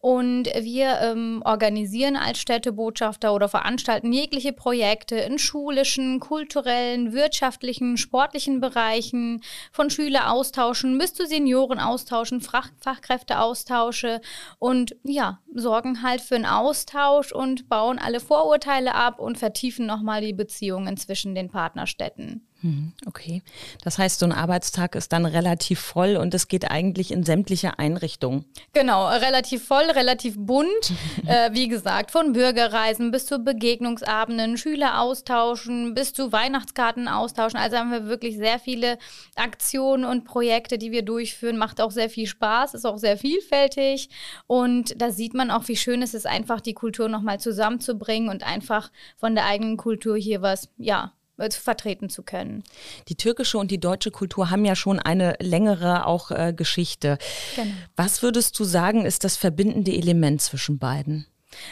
Und 0.00 0.46
wir 0.46 0.98
ähm, 1.02 1.42
organisieren 1.44 2.16
als 2.16 2.38
Städtebotschafter 2.38 3.34
oder 3.34 3.50
veranstalten 3.50 4.10
jegliche 4.10 4.54
Projekte 4.54 5.16
in 5.16 5.38
schulischen, 5.38 6.20
kulturellen, 6.20 7.12
wirtschaftlichen, 7.12 7.98
sportlichen 7.98 8.62
Bereichen, 8.62 9.42
von 9.72 9.90
Schüler 9.90 10.32
austauschen 10.32 10.96
bis 10.96 11.12
zu 11.12 11.26
Senioren 11.26 11.78
austauschen, 11.78 12.40
Fach 12.40 12.70
Fachkräfte 12.80 13.40
austausche 13.40 14.22
und 14.58 14.96
ja, 15.02 15.40
sorgen 15.54 15.97
halt 16.02 16.20
für 16.20 16.34
einen 16.34 16.46
Austausch 16.46 17.32
und 17.32 17.68
bauen 17.68 17.98
alle 17.98 18.20
Vorurteile 18.20 18.94
ab 18.94 19.20
und 19.20 19.38
vertiefen 19.38 19.86
nochmal 19.86 20.20
die 20.20 20.32
Beziehungen 20.32 20.96
zwischen 20.96 21.34
den 21.34 21.48
Partnerstädten. 21.50 22.47
Hm, 22.60 22.92
okay. 23.06 23.42
Das 23.84 23.98
heißt, 23.98 24.18
so 24.18 24.26
ein 24.26 24.32
Arbeitstag 24.32 24.96
ist 24.96 25.12
dann 25.12 25.26
relativ 25.26 25.78
voll 25.78 26.16
und 26.16 26.34
es 26.34 26.48
geht 26.48 26.68
eigentlich 26.68 27.12
in 27.12 27.22
sämtliche 27.22 27.78
Einrichtungen. 27.78 28.46
Genau, 28.72 29.06
relativ 29.06 29.64
voll, 29.64 29.84
relativ 29.84 30.34
bunt. 30.36 30.92
äh, 31.26 31.52
wie 31.52 31.68
gesagt, 31.68 32.10
von 32.10 32.32
Bürgerreisen 32.32 33.12
bis 33.12 33.26
zu 33.26 33.38
Begegnungsabenden, 33.38 34.56
Schüler 34.56 35.00
austauschen, 35.00 35.94
bis 35.94 36.12
zu 36.12 36.32
Weihnachtskarten 36.32 37.06
austauschen. 37.06 37.60
Also 37.60 37.76
haben 37.76 37.92
wir 37.92 38.06
wirklich 38.06 38.36
sehr 38.36 38.58
viele 38.58 38.98
Aktionen 39.36 40.04
und 40.04 40.24
Projekte, 40.24 40.78
die 40.78 40.90
wir 40.90 41.02
durchführen. 41.02 41.58
Macht 41.58 41.80
auch 41.80 41.92
sehr 41.92 42.10
viel 42.10 42.26
Spaß, 42.26 42.74
ist 42.74 42.84
auch 42.84 42.98
sehr 42.98 43.16
vielfältig. 43.16 44.10
Und 44.48 45.00
da 45.00 45.12
sieht 45.12 45.32
man 45.32 45.52
auch, 45.52 45.68
wie 45.68 45.76
schön 45.76 46.02
es 46.02 46.12
ist, 46.12 46.26
einfach 46.26 46.60
die 46.60 46.74
Kultur 46.74 47.08
nochmal 47.08 47.38
zusammenzubringen 47.38 48.30
und 48.30 48.44
einfach 48.44 48.90
von 49.16 49.36
der 49.36 49.46
eigenen 49.46 49.76
Kultur 49.76 50.16
hier 50.16 50.42
was, 50.42 50.68
ja, 50.76 51.12
vertreten 51.38 52.08
zu 52.08 52.22
können. 52.22 52.64
Die 53.08 53.16
türkische 53.16 53.58
und 53.58 53.70
die 53.70 53.80
deutsche 53.80 54.10
Kultur 54.10 54.50
haben 54.50 54.64
ja 54.64 54.76
schon 54.76 54.98
eine 54.98 55.36
längere 55.40 56.06
auch 56.06 56.30
äh, 56.30 56.52
Geschichte. 56.54 57.18
Genau. 57.56 57.70
Was 57.96 58.22
würdest 58.22 58.58
du 58.58 58.64
sagen, 58.64 59.04
ist 59.04 59.24
das 59.24 59.36
verbindende 59.36 59.92
Element 59.92 60.42
zwischen 60.42 60.78
beiden? 60.78 61.26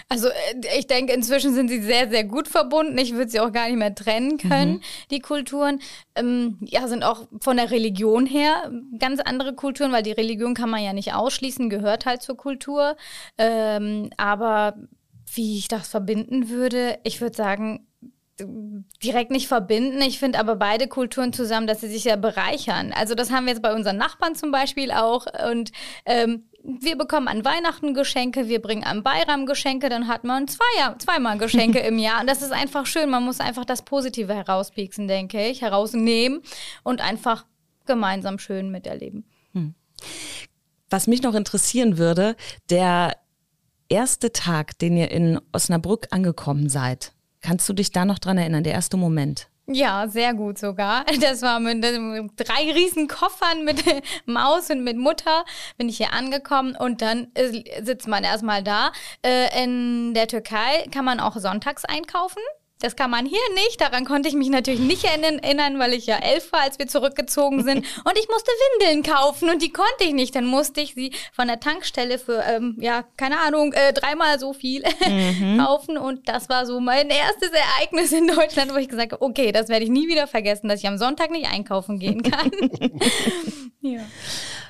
Also 0.09 0.29
äh, 0.29 0.79
ich 0.79 0.87
denke, 0.87 1.13
inzwischen 1.13 1.55
sind 1.55 1.69
sie 1.69 1.81
sehr, 1.81 2.09
sehr 2.09 2.25
gut 2.25 2.49
verbunden. 2.49 2.97
Ich 2.99 3.13
würde 3.15 3.31
sie 3.31 3.41
auch 3.41 3.53
gar 3.53 3.69
nicht 3.69 3.79
mehr 3.79 3.95
trennen 3.95 4.39
können, 4.39 4.75
mhm. 4.75 4.83
die 5.11 5.21
Kulturen. 5.21 5.81
Ähm, 6.15 6.59
ja, 6.61 6.89
sind 6.89 7.03
auch 7.03 7.29
von 7.41 7.57
der 7.57 7.71
Religion 7.71 8.27
her 8.27 8.71
ganz 8.99 9.21
andere 9.21 9.55
Kulturen, 9.55 9.93
weil 9.93 10.03
die 10.03 10.13
Religion 10.13 10.55
kann 10.55 10.71
man 10.71 10.83
ja 10.83 10.93
nicht 10.93 11.15
ausschließen, 11.15 11.71
gehört 11.71 12.07
halt 12.07 12.23
zur 12.23 12.37
Kultur. 12.37 12.97
Ähm, 13.39 14.11
aber 14.17 14.77
wie 15.35 15.59
ich 15.59 15.69
das 15.69 15.89
verbinden 15.89 16.49
würde, 16.49 16.99
ich 17.05 17.21
würde 17.21 17.37
sagen, 17.37 17.87
direkt 19.03 19.31
nicht 19.31 19.49
verbinden. 19.49 20.01
Ich 20.03 20.19
finde 20.19 20.39
aber 20.39 20.57
beide 20.57 20.89
Kulturen 20.89 21.33
zusammen, 21.33 21.67
dass 21.67 21.81
sie 21.81 21.89
sich 21.89 22.05
ja 22.05 22.17
bereichern. 22.17 22.93
Also 22.93 23.15
das 23.15 23.31
haben 23.31 23.47
wir 23.47 23.53
jetzt 23.53 23.63
bei 23.63 23.75
unseren 23.75 23.97
Nachbarn 23.97 24.35
zum 24.35 24.51
Beispiel 24.51 24.91
auch. 24.91 25.27
Und 25.51 25.73
ähm, 26.05 26.45
wir 26.63 26.99
bekommen 26.99 27.29
an 27.29 27.45
Weihnachten 27.45 27.95
Geschenke, 27.95 28.49
wir 28.49 28.61
bringen 28.61 28.85
an 28.85 29.03
Bayram 29.03 29.47
Geschenke, 29.47 29.89
dann 29.89 30.09
hat 30.09 30.25
man 30.25 30.49
zwei, 30.49 30.65
zweimal 30.99 31.39
Geschenke 31.39 31.79
im 31.87 31.99
Jahr. 31.99 32.21
Und 32.21 32.29
das 32.29 32.43
ist 32.43 32.53
einfach 32.53 32.87
schön. 32.87 33.09
Man 33.09 33.25
muss 33.25 33.41
einfach 33.41 33.65
das 33.65 33.83
Positive 33.83 34.35
herauspieksen, 34.35 35.09
denke 35.09 35.49
ich, 35.49 35.63
herausnehmen 35.63 36.43
und 36.83 37.01
einfach 37.01 37.47
gemeinsam 37.87 38.39
schön 38.39 38.71
miterleben. 38.71 39.25
Hm. 39.53 39.75
Was 40.91 41.07
mich 41.07 41.23
noch 41.23 41.35
interessieren 41.35 41.99
würde, 41.99 42.37
der 42.69 43.17
erste 43.89 44.33
Tag, 44.33 44.79
den 44.79 44.97
ihr 44.97 45.11
in 45.11 45.41
Osnabrück 45.53 46.09
angekommen 46.11 46.69
seid, 46.69 47.13
Kannst 47.47 47.69
du 47.69 47.75
dich 47.75 47.93
da 47.93 48.05
noch 48.05 48.19
dran 48.19 48.39
erinnern, 48.39 48.65
der 48.65 48.73
erste 48.73 48.97
Moment? 48.97 49.47
Ja, 49.69 50.09
sehr 50.09 50.35
gut 50.35 50.59
sogar. 50.59 51.05
Das 51.21 51.43
war 51.43 51.61
mit, 51.61 51.81
mit 51.81 52.33
drei 52.37 52.73
riesen 52.73 53.07
Koffern 53.07 53.65
mit 53.65 53.85
Maus 54.27 54.69
und 54.69 54.83
mit 54.83 54.97
Mutter 54.97 55.45
bin 55.79 55.89
ich 55.89 55.99
hier 55.99 56.13
angekommen 56.13 56.75
und 56.75 57.03
dann 57.03 57.29
äh, 57.35 57.63
sitzt 57.85 58.09
man 58.09 58.25
erstmal 58.25 58.65
da. 58.65 58.91
Äh, 59.25 59.63
in 59.63 60.13
der 60.13 60.27
Türkei 60.27 60.89
kann 60.91 61.05
man 61.05 61.21
auch 61.21 61.37
sonntags 61.37 61.85
einkaufen. 61.85 62.43
Das 62.87 62.95
kann 62.95 63.11
man 63.11 63.27
hier 63.27 63.41
nicht. 63.55 63.81
Daran 63.81 64.05
konnte 64.05 64.29
ich 64.29 64.37
mich 64.37 64.49
natürlich 64.49 64.79
nicht 64.79 65.03
erinnern, 65.03 65.81
weil 65.81 65.93
ich 65.93 66.07
ja 66.07 66.19
elf 66.19 66.53
war, 66.53 66.61
als 66.61 66.79
wir 66.79 66.87
zurückgezogen 66.87 67.65
sind. 67.65 67.79
Und 68.05 68.17
ich 68.17 68.29
musste 68.29 68.53
Windeln 68.79 69.03
kaufen 69.03 69.51
und 69.51 69.61
die 69.61 69.73
konnte 69.73 70.05
ich 70.05 70.13
nicht. 70.13 70.37
Dann 70.37 70.47
musste 70.47 70.81
ich 70.81 70.95
sie 70.95 71.11
von 71.33 71.49
der 71.49 71.59
Tankstelle 71.59 72.21
für, 72.21 72.45
ähm, 72.45 72.77
ja, 72.79 73.03
keine 73.17 73.41
Ahnung, 73.41 73.73
äh, 73.73 73.93
dreimal 73.93 74.39
so 74.39 74.53
viel 74.53 74.85
mhm. 75.09 75.59
kaufen. 75.59 75.99
Und 75.99 76.29
das 76.29 76.49
war 76.49 76.65
so 76.65 76.79
mein 76.79 77.09
erstes 77.09 77.51
Ereignis 77.51 78.13
in 78.13 78.29
Deutschland, 78.29 78.73
wo 78.73 78.77
ich 78.77 78.89
gesagt 78.89 79.11
habe, 79.11 79.23
okay, 79.23 79.51
das 79.51 79.69
werde 79.69 79.85
ich 79.85 79.91
nie 79.91 80.07
wieder 80.07 80.29
vergessen, 80.29 80.69
dass 80.69 80.79
ich 80.79 80.87
am 80.87 80.97
Sonntag 80.97 81.33
nicht 81.33 81.51
einkaufen 81.51 81.99
gehen 81.99 82.23
kann. 82.23 82.53
ja. 83.81 84.03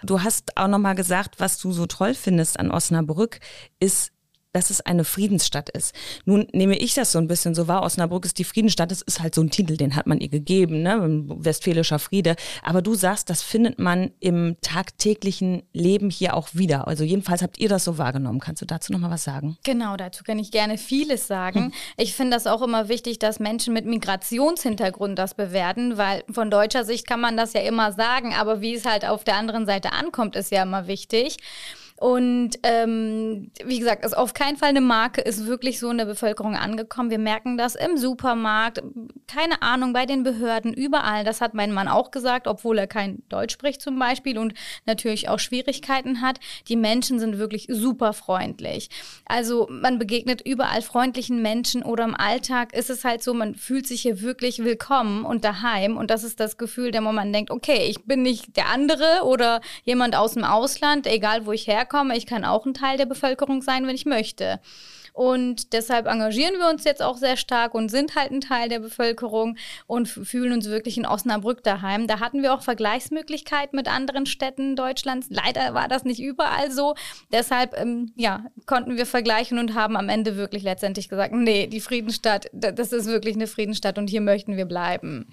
Du 0.02 0.23
hast 0.23 0.56
auch 0.56 0.68
nochmal 0.68 0.94
gesagt, 0.94 1.38
was 1.38 1.58
du 1.58 1.70
so 1.70 1.85
toll 1.85 2.14
findest 2.14 2.58
an 2.58 2.70
Osnabrück, 2.70 3.40
ist 3.78 4.12
dass 4.56 4.70
es 4.70 4.80
eine 4.80 5.04
Friedensstadt 5.04 5.68
ist. 5.68 5.94
Nun 6.25 6.48
nehme 6.52 6.78
ich 6.78 6.94
das 6.94 7.12
so 7.12 7.18
ein 7.18 7.28
bisschen 7.28 7.54
so 7.54 7.68
wahr. 7.68 7.82
Osnabrück 7.82 8.25
ist 8.25 8.38
die 8.38 8.44
Friedensstadt. 8.44 8.90
Das 8.90 9.02
ist 9.02 9.20
halt 9.20 9.34
so 9.34 9.42
ein 9.42 9.50
Titel, 9.50 9.76
den 9.76 9.94
hat 9.94 10.06
man 10.06 10.18
ihr 10.18 10.30
gegeben, 10.30 10.80
ne? 10.82 10.98
Westfälischer 11.28 11.98
Friede. 11.98 12.36
Aber 12.62 12.80
du 12.80 12.94
sagst, 12.94 13.28
das 13.28 13.42
findet 13.42 13.78
man 13.78 14.12
im 14.18 14.56
tagtäglichen 14.62 15.62
Leben 15.75 16.08
hier 16.08 16.34
auch 16.34 16.48
wieder. 16.54 16.88
Also 16.88 17.04
jedenfalls 17.04 17.42
habt 17.42 17.58
ihr 17.58 17.68
das 17.68 17.84
so 17.84 17.98
wahrgenommen. 17.98 18.40
Kannst 18.40 18.62
du 18.62 18.66
dazu 18.66 18.92
nochmal 18.92 19.10
was 19.10 19.25
sagen? 19.25 19.58
Genau, 19.62 19.98
dazu 19.98 20.25
kann 20.25 20.38
ich 20.38 20.50
gerne 20.50 20.78
vieles 20.78 21.26
sagen. 21.26 21.66
Hm. 21.66 21.72
Ich 21.98 22.14
finde 22.14 22.34
das 22.34 22.46
auch 22.46 22.62
immer 22.62 22.88
wichtig, 22.88 23.18
dass 23.18 23.38
Menschen 23.38 23.75
mit 23.75 23.84
Migrationshintergrund 23.84 25.18
das 25.18 25.34
bewerten, 25.34 25.98
weil 25.98 26.25
von 26.30 26.50
deutscher 26.50 26.86
Sicht 26.86 27.06
kann 27.06 27.20
man 27.20 27.36
das 27.36 27.52
ja 27.52 27.60
immer 27.60 27.92
sagen, 27.92 28.32
aber 28.32 28.62
wie 28.62 28.75
es 28.75 28.86
halt 28.86 29.04
auf 29.04 29.22
der 29.22 29.36
anderen 29.36 29.66
Seite 29.66 29.92
ankommt, 29.92 30.34
ist 30.34 30.50
ja 30.50 30.62
immer 30.62 30.86
wichtig. 30.86 31.36
Und 31.99 32.59
ähm, 32.62 33.50
wie 33.65 33.79
gesagt, 33.79 34.05
ist 34.05 34.17
auf 34.17 34.35
keinen 34.35 34.59
Fall 34.59 34.69
eine 34.69 34.83
Marke, 34.83 35.23
ist 35.23 35.47
wirklich 35.47 35.79
so 35.79 35.91
in 35.91 35.97
der 35.97 36.05
Bevölkerung 36.05 36.55
angekommen. 36.55 37.11
Wir 37.11 37.19
merken 37.19 37.57
das 37.57 37.75
im 37.75 37.97
Supermarkt, 37.97 38.83
keine 39.26 39.62
Ahnung, 39.62 39.95
bei 39.95 40.05
den 40.05 40.23
Behörden, 40.23 40.75
überall. 40.75 41.25
Das 41.25 41.41
hat 41.41 41.55
mein 41.55 41.73
Mann 41.73 41.88
auch 41.88 42.11
gesagt, 42.11 42.49
obwohl 42.49 42.79
er 42.79 42.87
kein 42.87 43.23
Deutsch 43.31 43.55
spricht 43.55 43.81
zum 43.81 43.99
Beispiel 43.99 44.37
und 44.37 44.53
natürlich 44.85 45.31
auch 45.31 45.38
Schwierigkeiten 45.38 46.21
hat. 46.21 46.38
Die 46.69 46.76
Menschen 46.76 47.19
sind 47.19 47.38
wirklich 47.38 47.67
super 47.71 48.12
freundlich. 48.12 48.91
Also 49.25 49.67
man 49.71 49.99
begegnet 49.99 50.43
überall 50.43 50.83
freundlichen 50.83 51.41
Menschen 51.41 51.83
oder 51.83 52.05
im 52.05 52.15
Alltag 52.15 52.75
ist 52.75 52.91
es 52.91 53.05
halt 53.05 53.23
so, 53.23 53.33
man 53.33 53.55
fühlt 53.55 53.87
sich 53.87 54.03
hier 54.03 54.21
wirklich 54.21 54.62
willkommen 54.62 55.25
und 55.25 55.45
daheim. 55.45 55.97
Und 55.97 56.11
das 56.11 56.25
ist 56.25 56.41
das 56.41 56.59
Gefühl, 56.59 56.91
der 56.91 57.00
Moment 57.00 57.35
denkt, 57.35 57.50
okay, 57.50 57.87
ich 57.88 58.05
bin 58.05 58.23
nicht 58.23 58.55
der 58.59 58.69
andere 58.69 59.23
oder 59.25 59.62
jemand 59.85 60.15
aus 60.15 60.35
dem 60.35 60.45
Ausland, 60.45 61.07
egal 61.07 61.47
wo 61.47 61.53
ich 61.53 61.67
herkomme 61.67 61.86
herkomme. 61.87 62.16
Ich 62.16 62.26
kann 62.26 62.45
auch 62.45 62.66
ein 62.66 62.75
Teil 62.75 62.99
der 62.99 63.07
Bevölkerung 63.07 63.62
sein, 63.62 63.87
wenn 63.87 63.95
ich 63.95 64.07
möchte. 64.07 64.61
Und 65.12 65.73
deshalb 65.73 66.07
engagieren 66.07 66.59
wir 66.59 66.69
uns 66.69 66.85
jetzt 66.85 67.00
auch 67.00 67.16
sehr 67.16 67.38
stark 67.38 67.75
und 67.75 67.88
sind 67.88 68.16
halt 68.16 68.33
ein 68.33 68.43
Teil 68.43 68.69
der 68.69 68.81
Bevölkerung 68.81 69.57
und 69.87 70.09
fühlen 70.09 70.52
uns 70.52 70.69
wirklich 70.69 70.99
in 70.99 71.07
Osnabrück 71.07 71.62
daheim. 71.62 72.07
Da 72.07 72.21
hatten 72.21 72.43
wir 72.43 72.52
auch 72.52 72.61
Vergleichsmöglichkeiten 72.61 73.76
mit 73.78 73.88
anderen 73.88 74.26
Städten 74.26 74.76
Deutschlands. 74.76 75.28
Leider 75.31 75.73
war 75.73 75.88
das 75.88 76.05
nicht 76.05 76.21
überall 76.21 76.71
so. 76.71 76.97
Deshalb 77.33 77.81
ähm, 77.81 78.12
ja, 78.14 78.45
konnten 78.66 78.99
wir 78.99 79.07
vergleichen 79.07 79.59
und 79.59 79.73
haben 79.73 79.97
am 79.97 80.11
Ende 80.11 80.37
wirklich 80.37 80.62
letztendlich 80.62 81.09
gesagt, 81.09 81.33
nee, 81.33 81.66
die 81.66 81.81
Friedensstadt, 81.81 82.50
das 82.52 82.93
ist 82.93 83.07
wirklich 83.07 83.37
eine 83.37 83.47
Friedensstadt 83.47 83.97
und 83.97 84.11
hier 84.11 84.21
möchten 84.21 84.59
wir 84.59 84.66
bleiben. 84.66 85.28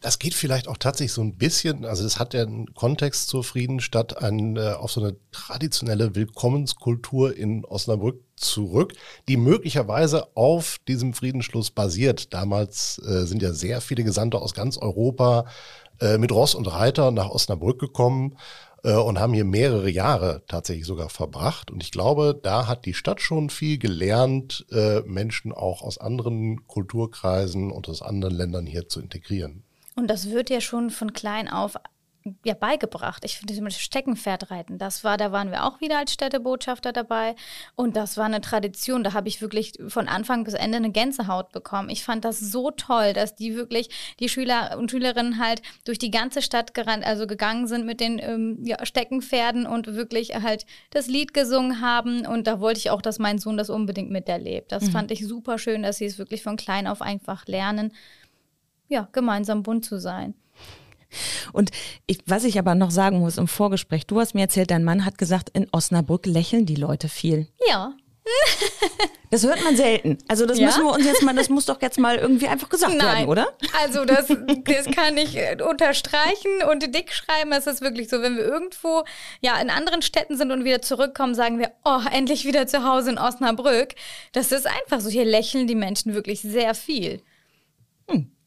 Das 0.00 0.18
geht 0.18 0.34
vielleicht 0.34 0.68
auch 0.68 0.76
tatsächlich 0.76 1.12
so 1.12 1.22
ein 1.22 1.36
bisschen, 1.36 1.84
also 1.84 2.04
es 2.04 2.18
hat 2.18 2.34
ja 2.34 2.42
einen 2.42 2.72
Kontext 2.74 3.28
zur 3.28 3.42
Friedenstadt 3.42 4.22
ein, 4.22 4.56
äh, 4.56 4.72
auf 4.72 4.92
so 4.92 5.00
eine 5.00 5.16
traditionelle 5.32 6.14
Willkommenskultur 6.14 7.34
in 7.36 7.64
Osnabrück 7.64 8.22
zurück, 8.36 8.92
die 9.28 9.38
möglicherweise 9.38 10.36
auf 10.36 10.78
diesem 10.86 11.14
Friedensschluss 11.14 11.70
basiert. 11.70 12.34
Damals 12.34 13.00
äh, 13.06 13.24
sind 13.24 13.42
ja 13.42 13.52
sehr 13.52 13.80
viele 13.80 14.04
Gesandte 14.04 14.38
aus 14.38 14.54
ganz 14.54 14.76
Europa 14.76 15.46
äh, 16.00 16.18
mit 16.18 16.30
Ross 16.30 16.54
und 16.54 16.66
Reiter 16.66 17.10
nach 17.10 17.30
Osnabrück 17.30 17.80
gekommen 17.80 18.36
äh, 18.84 18.92
und 18.92 19.18
haben 19.18 19.32
hier 19.32 19.44
mehrere 19.44 19.90
Jahre 19.90 20.42
tatsächlich 20.46 20.86
sogar 20.86 21.08
verbracht. 21.08 21.70
Und 21.70 21.82
ich 21.82 21.90
glaube, 21.90 22.38
da 22.40 22.66
hat 22.66 22.84
die 22.84 22.94
Stadt 22.94 23.20
schon 23.20 23.50
viel 23.50 23.78
gelernt, 23.78 24.66
äh, 24.70 25.00
Menschen 25.00 25.52
auch 25.52 25.82
aus 25.82 25.98
anderen 25.98 26.66
Kulturkreisen 26.66 27.70
und 27.72 27.88
aus 27.88 28.02
anderen 28.02 28.34
Ländern 28.34 28.66
hier 28.66 28.88
zu 28.88 29.00
integrieren. 29.00 29.65
Und 29.96 30.08
das 30.08 30.30
wird 30.30 30.50
ja 30.50 30.60
schon 30.60 30.90
von 30.90 31.12
klein 31.12 31.48
auf 31.48 31.76
ja, 32.44 32.54
beigebracht. 32.54 33.24
Ich 33.24 33.38
finde 33.38 33.54
das 33.54 33.78
Steckenpferdreiten, 33.78 34.78
das 34.78 35.04
war, 35.04 35.16
da 35.16 35.32
waren 35.32 35.50
wir 35.50 35.64
auch 35.64 35.80
wieder 35.80 35.98
als 35.98 36.12
Städtebotschafter 36.12 36.92
dabei 36.92 37.36
und 37.74 37.96
das 37.96 38.16
war 38.16 38.24
eine 38.24 38.40
Tradition. 38.40 39.04
Da 39.04 39.12
habe 39.12 39.28
ich 39.28 39.40
wirklich 39.40 39.74
von 39.88 40.08
Anfang 40.08 40.44
bis 40.44 40.54
Ende 40.54 40.78
eine 40.78 40.90
Gänsehaut 40.90 41.52
bekommen. 41.52 41.88
Ich 41.88 42.04
fand 42.04 42.24
das 42.24 42.40
so 42.40 42.70
toll, 42.70 43.12
dass 43.12 43.36
die 43.36 43.54
wirklich, 43.54 43.90
die 44.18 44.28
Schüler 44.28 44.76
und 44.78 44.90
Schülerinnen 44.90 45.38
halt 45.38 45.62
durch 45.84 45.98
die 45.98 46.10
ganze 46.10 46.42
Stadt 46.42 46.74
gerannt, 46.74 47.04
also 47.04 47.26
gegangen 47.26 47.66
sind 47.66 47.86
mit 47.86 48.00
den 48.00 48.18
ähm, 48.18 48.58
ja, 48.64 48.84
Steckenpferden 48.84 49.66
und 49.66 49.94
wirklich 49.94 50.34
halt 50.34 50.66
das 50.90 51.06
Lied 51.06 51.34
gesungen 51.34 51.80
haben. 51.80 52.26
Und 52.26 52.46
da 52.46 52.60
wollte 52.60 52.78
ich 52.78 52.90
auch, 52.90 53.02
dass 53.02 53.18
mein 53.18 53.38
Sohn 53.38 53.56
das 53.56 53.70
unbedingt 53.70 54.10
miterlebt. 54.10 54.72
Das 54.72 54.84
mhm. 54.84 54.90
fand 54.90 55.10
ich 55.10 55.26
super 55.26 55.58
schön, 55.58 55.82
dass 55.82 55.98
sie 55.98 56.06
es 56.06 56.18
wirklich 56.18 56.42
von 56.42 56.56
klein 56.56 56.86
auf 56.86 57.02
einfach 57.02 57.46
lernen 57.46 57.92
ja, 58.88 59.08
gemeinsam 59.12 59.62
bunt 59.62 59.84
zu 59.84 59.98
sein. 59.98 60.34
Und 61.52 61.70
ich, 62.06 62.18
was 62.26 62.44
ich 62.44 62.58
aber 62.58 62.74
noch 62.74 62.90
sagen 62.90 63.20
muss 63.20 63.38
im 63.38 63.48
Vorgespräch, 63.48 64.06
du 64.06 64.20
hast 64.20 64.34
mir 64.34 64.42
erzählt, 64.42 64.70
dein 64.70 64.84
Mann 64.84 65.04
hat 65.04 65.18
gesagt, 65.18 65.50
in 65.50 65.68
Osnabrück 65.72 66.26
lächeln 66.26 66.66
die 66.66 66.74
Leute 66.74 67.08
viel. 67.08 67.48
Ja. 67.68 67.92
Das 69.28 69.42
hört 69.42 69.62
man 69.64 69.76
selten. 69.76 70.18
Also 70.28 70.46
das 70.46 70.56
Ja? 70.56 70.66
müssen 70.66 70.84
wir 70.84 70.92
uns 70.92 71.04
jetzt 71.04 71.22
mal, 71.24 71.34
das 71.34 71.48
muss 71.48 71.66
doch 71.66 71.82
jetzt 71.82 71.98
mal 71.98 72.16
irgendwie 72.16 72.46
einfach 72.46 72.68
gesagt 72.68 72.94
werden, 72.94 73.26
oder? 73.26 73.48
Also 73.82 74.04
das, 74.04 74.28
das 74.28 74.86
kann 74.94 75.16
ich 75.16 75.36
äh, 75.36 75.60
unterstreichen 75.68 76.62
und 76.70 76.94
dick 76.94 77.12
schreiben. 77.12 77.50
Es 77.50 77.66
ist 77.66 77.80
wirklich 77.80 78.08
so, 78.08 78.22
wenn 78.22 78.36
wir 78.36 78.44
irgendwo 78.44 79.02
ja 79.40 79.60
in 79.60 79.68
anderen 79.68 80.00
Städten 80.02 80.36
sind 80.36 80.52
und 80.52 80.64
wieder 80.64 80.80
zurückkommen, 80.80 81.34
sagen 81.34 81.58
wir, 81.58 81.72
oh, 81.84 82.00
endlich 82.12 82.44
wieder 82.44 82.68
zu 82.68 82.84
Hause 82.84 83.10
in 83.10 83.18
Osnabrück. 83.18 83.96
Das 84.30 84.52
ist 84.52 84.66
einfach 84.66 85.00
so. 85.00 85.10
Hier 85.10 85.24
lächeln 85.24 85.66
die 85.66 85.74
Menschen 85.74 86.14
wirklich 86.14 86.42
sehr 86.42 86.74
viel. 86.76 87.20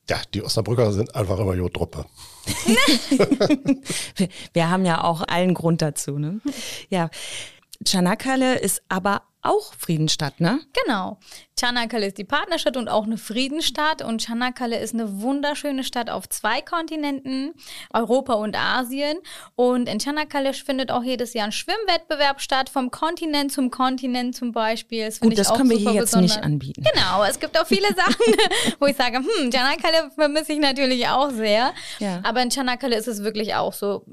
Ja, 0.10 0.20
die 0.34 0.44
Osnabrücker 0.44 0.92
sind 0.92 1.13
einfach 1.13 1.38
immer 1.38 1.54
Jodruppe. 1.54 2.06
Wir, 4.54 4.70
haben 4.72 4.84
ja 4.84 5.04
auch 5.04 5.22
allen 5.28 5.54
Grund 5.54 5.84
dazu, 5.84 6.18
ne? 6.18 6.42
Ja. 6.89 7.12
Çanakkale 7.86 8.58
ist 8.58 8.82
aber 8.89 9.22
auch 9.41 9.74
Friedensstadt, 9.74 10.41
ne? 10.41 10.60
Genau. 10.84 11.17
Çanakkale 11.55 12.08
ist 12.08 12.17
die 12.17 12.24
Partnerstadt 12.25 12.75
und 12.77 12.89
auch 12.89 13.05
eine 13.05 13.17
Friedensstadt. 13.17 14.01
Und 14.01 14.22
Çanakkale 14.22 14.79
ist 14.79 14.93
eine 14.93 15.22
wunderschöne 15.22 15.84
Stadt 15.84 16.10
auf 16.10 16.27
zwei 16.27 16.62
Kontinenten, 16.62 17.53
Europa 17.93 18.34
und 18.34 18.58
Asien. 18.58 19.17
Und 19.55 19.88
in 19.88 20.00
Çanakkale 20.00 20.53
findet 20.53 20.91
auch 20.91 21.03
jedes 21.03 21.34
Jahr 21.34 21.46
ein 21.46 21.51
Schwimmwettbewerb 21.51 22.41
statt, 22.41 22.69
vom 22.69 22.91
Kontinent 22.91 23.51
zum 23.51 23.72
Kontinent 23.72 24.36
zum 24.36 24.51
Beispiel. 24.51 25.05
Das 25.05 25.19
Gut, 25.19 25.38
das 25.38 25.53
können 25.53 25.69
wir 25.69 25.77
hier 25.77 25.93
jetzt 25.93 26.12
besonders. 26.12 26.36
nicht 26.36 26.43
anbieten. 26.43 26.84
Genau, 26.93 27.24
es 27.24 27.39
gibt 27.39 27.58
auch 27.60 27.67
viele 27.67 27.88
Sachen, 27.96 28.36
wo 28.79 28.88
ich 28.88 28.96
sage, 28.98 29.17
hm, 29.17 29.51
Çanakkale 29.51 30.12
vermisse 30.15 30.53
ich 30.53 30.60
natürlich 30.60 31.08
auch 31.08 31.31
sehr. 31.31 31.74
Ja. 32.00 32.22
Aber 32.24 32.41
in 32.41 32.50
Çanakkale 32.50 32.96
ist 32.98 33.08
es 33.08 33.24
wirklich 33.24 33.55
auch 33.55 33.74
so. 33.74 34.05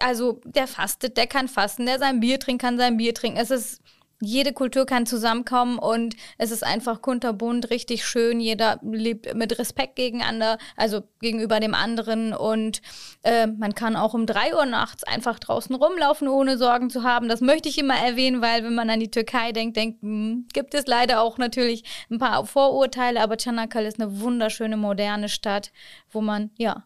Also 0.00 0.40
der 0.44 0.68
fastet, 0.68 1.16
der 1.16 1.26
kann 1.26 1.48
fasten, 1.48 1.84
der 1.84 1.98
sein 1.98 2.20
Bier 2.20 2.38
trinkt, 2.38 2.62
kann 2.62 2.78
sein 2.78 2.96
Bier 2.96 3.14
trinken. 3.14 3.38
Es 3.38 3.50
ist 3.50 3.82
jede 4.20 4.52
Kultur 4.52 4.84
kann 4.84 5.06
zusammenkommen 5.06 5.78
und 5.78 6.16
es 6.38 6.50
ist 6.50 6.64
einfach 6.64 7.02
kunterbunt, 7.02 7.70
richtig 7.70 8.04
schön. 8.04 8.40
Jeder 8.40 8.80
lebt 8.82 9.32
mit 9.34 9.58
Respekt 9.58 9.94
gegeneinander, 9.94 10.58
also 10.76 11.02
gegenüber 11.20 11.60
dem 11.60 11.72
anderen. 11.72 12.32
Und 12.32 12.82
äh, 13.22 13.46
man 13.46 13.74
kann 13.76 13.94
auch 13.94 14.14
um 14.14 14.26
drei 14.26 14.54
Uhr 14.54 14.66
nachts 14.66 15.04
einfach 15.04 15.38
draußen 15.38 15.74
rumlaufen, 15.74 16.26
ohne 16.26 16.58
Sorgen 16.58 16.90
zu 16.90 17.04
haben. 17.04 17.28
Das 17.28 17.40
möchte 17.40 17.68
ich 17.68 17.78
immer 17.78 17.96
erwähnen, 17.96 18.42
weil 18.42 18.64
wenn 18.64 18.74
man 18.74 18.90
an 18.90 19.00
die 19.00 19.10
Türkei 19.10 19.52
denkt, 19.52 19.76
denkt, 19.76 20.02
hm, 20.02 20.48
gibt 20.52 20.74
es 20.74 20.86
leider 20.86 21.20
auch 21.20 21.38
natürlich 21.38 21.84
ein 22.10 22.18
paar 22.18 22.44
Vorurteile. 22.44 23.20
Aber 23.20 23.36
Çanakkale 23.36 23.86
ist 23.86 24.00
eine 24.00 24.20
wunderschöne, 24.20 24.76
moderne 24.76 25.28
Stadt, 25.28 25.70
wo 26.10 26.20
man, 26.20 26.50
ja, 26.58 26.84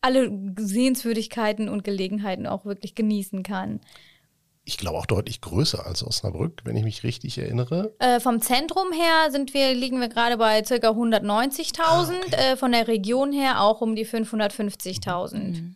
alle 0.00 0.30
Sehenswürdigkeiten 0.58 1.68
und 1.68 1.84
Gelegenheiten 1.84 2.46
auch 2.46 2.64
wirklich 2.64 2.94
genießen 2.94 3.42
kann. 3.42 3.80
Ich 4.66 4.78
glaube 4.78 4.98
auch 4.98 5.06
deutlich 5.06 5.40
größer 5.42 5.84
als 5.86 6.06
Osnabrück, 6.06 6.62
wenn 6.64 6.76
ich 6.76 6.84
mich 6.84 7.04
richtig 7.04 7.36
erinnere. 7.36 7.94
Äh, 7.98 8.18
vom 8.18 8.40
Zentrum 8.40 8.92
her 8.92 9.30
sind 9.30 9.52
wir, 9.52 9.74
liegen 9.74 10.00
wir 10.00 10.08
gerade 10.08 10.38
bei 10.38 10.62
ca. 10.62 10.74
190.000, 10.74 12.32
äh, 12.32 12.56
von 12.56 12.72
der 12.72 12.88
Region 12.88 13.32
her 13.32 13.60
auch 13.60 13.82
um 13.82 13.94
die 13.94 14.06
550.000. 14.06 15.74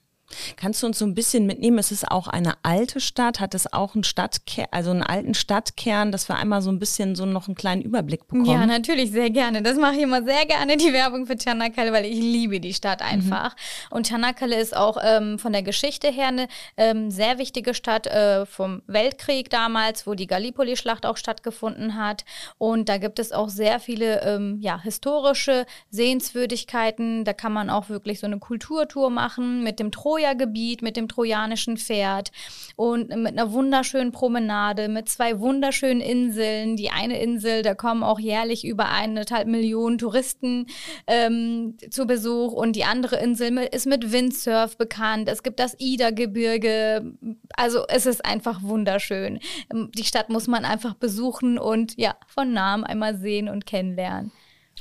Kannst 0.56 0.82
du 0.82 0.86
uns 0.86 0.98
so 0.98 1.04
ein 1.04 1.14
bisschen 1.14 1.46
mitnehmen? 1.46 1.78
Es 1.78 1.90
ist 1.90 2.10
auch 2.10 2.28
eine 2.28 2.54
alte 2.62 3.00
Stadt, 3.00 3.40
hat 3.40 3.54
es 3.54 3.72
auch 3.72 3.94
einen 3.94 4.04
Stadtkern, 4.04 4.66
also 4.70 4.90
einen 4.90 5.02
alten 5.02 5.34
Stadtkern, 5.34 6.12
dass 6.12 6.28
wir 6.28 6.36
einmal 6.36 6.62
so 6.62 6.70
ein 6.70 6.78
bisschen 6.78 7.14
so 7.14 7.26
noch 7.26 7.48
einen 7.48 7.54
kleinen 7.54 7.82
Überblick 7.82 8.26
bekommen. 8.26 8.46
Ja, 8.46 8.66
natürlich, 8.66 9.10
sehr 9.10 9.30
gerne. 9.30 9.62
Das 9.62 9.76
mache 9.76 9.94
ich 9.94 10.02
immer 10.02 10.22
sehr 10.22 10.46
gerne, 10.46 10.76
die 10.76 10.92
Werbung 10.92 11.26
für 11.26 11.36
Çanakkale, 11.36 11.92
weil 11.92 12.04
ich 12.04 12.18
liebe 12.18 12.60
die 12.60 12.74
Stadt 12.74 13.02
einfach. 13.02 13.56
Und 13.90 14.06
Çanakkale 14.06 14.60
ist 14.60 14.76
auch 14.76 14.98
ähm, 15.02 15.38
von 15.38 15.52
der 15.52 15.62
Geschichte 15.62 16.08
her 16.08 16.28
eine 16.28 16.48
ähm, 16.76 17.10
sehr 17.10 17.38
wichtige 17.38 17.74
Stadt 17.74 18.06
äh, 18.06 18.46
vom 18.46 18.82
Weltkrieg 18.86 19.50
damals, 19.50 20.06
wo 20.06 20.14
die 20.14 20.26
Gallipoli-Schlacht 20.26 21.06
auch 21.06 21.16
stattgefunden 21.16 21.96
hat. 21.96 22.24
Und 22.58 22.88
da 22.88 22.98
gibt 22.98 23.18
es 23.18 23.32
auch 23.32 23.48
sehr 23.48 23.80
viele 23.80 24.22
ähm, 24.22 24.58
ja, 24.60 24.80
historische 24.80 25.66
Sehenswürdigkeiten. 25.90 27.24
Da 27.24 27.32
kann 27.32 27.52
man 27.52 27.70
auch 27.70 27.88
wirklich 27.88 28.20
so 28.20 28.26
eine 28.26 28.38
Kulturtour 28.38 29.10
machen 29.10 29.62
mit 29.62 29.80
dem 29.80 29.90
Troja-Gebiet, 30.18 30.82
mit 30.82 30.96
dem 30.96 31.08
trojanischen 31.08 31.76
Pferd 31.76 32.30
und 32.76 33.08
mit 33.08 33.38
einer 33.38 33.52
wunderschönen 33.52 34.10
Promenade, 34.10 34.88
mit 34.88 35.08
zwei 35.08 35.38
wunderschönen 35.38 36.00
Inseln. 36.00 36.76
Die 36.76 36.90
eine 36.90 37.20
Insel, 37.20 37.62
da 37.62 37.74
kommen 37.74 38.02
auch 38.02 38.18
jährlich 38.18 38.66
über 38.66 38.88
eineinhalb 38.88 39.46
Millionen 39.46 39.98
Touristen 39.98 40.66
ähm, 41.06 41.76
zu 41.90 42.06
Besuch 42.06 42.52
und 42.52 42.74
die 42.74 42.84
andere 42.84 43.16
Insel 43.16 43.58
ist 43.70 43.86
mit 43.86 44.12
Windsurf 44.12 44.76
bekannt. 44.76 45.28
Es 45.28 45.42
gibt 45.42 45.60
das 45.60 45.76
Ida-Gebirge. 45.78 47.12
Also 47.56 47.84
es 47.88 48.06
ist 48.06 48.24
einfach 48.24 48.62
wunderschön. 48.62 49.38
Ähm, 49.72 49.90
Die 49.96 50.04
Stadt 50.04 50.30
muss 50.30 50.48
man 50.48 50.64
einfach 50.64 50.94
besuchen 50.94 51.58
und 51.58 51.96
ja, 51.96 52.16
von 52.26 52.52
Namen 52.52 52.84
einmal 52.84 53.16
sehen 53.16 53.48
und 53.48 53.66
kennenlernen. 53.66 54.32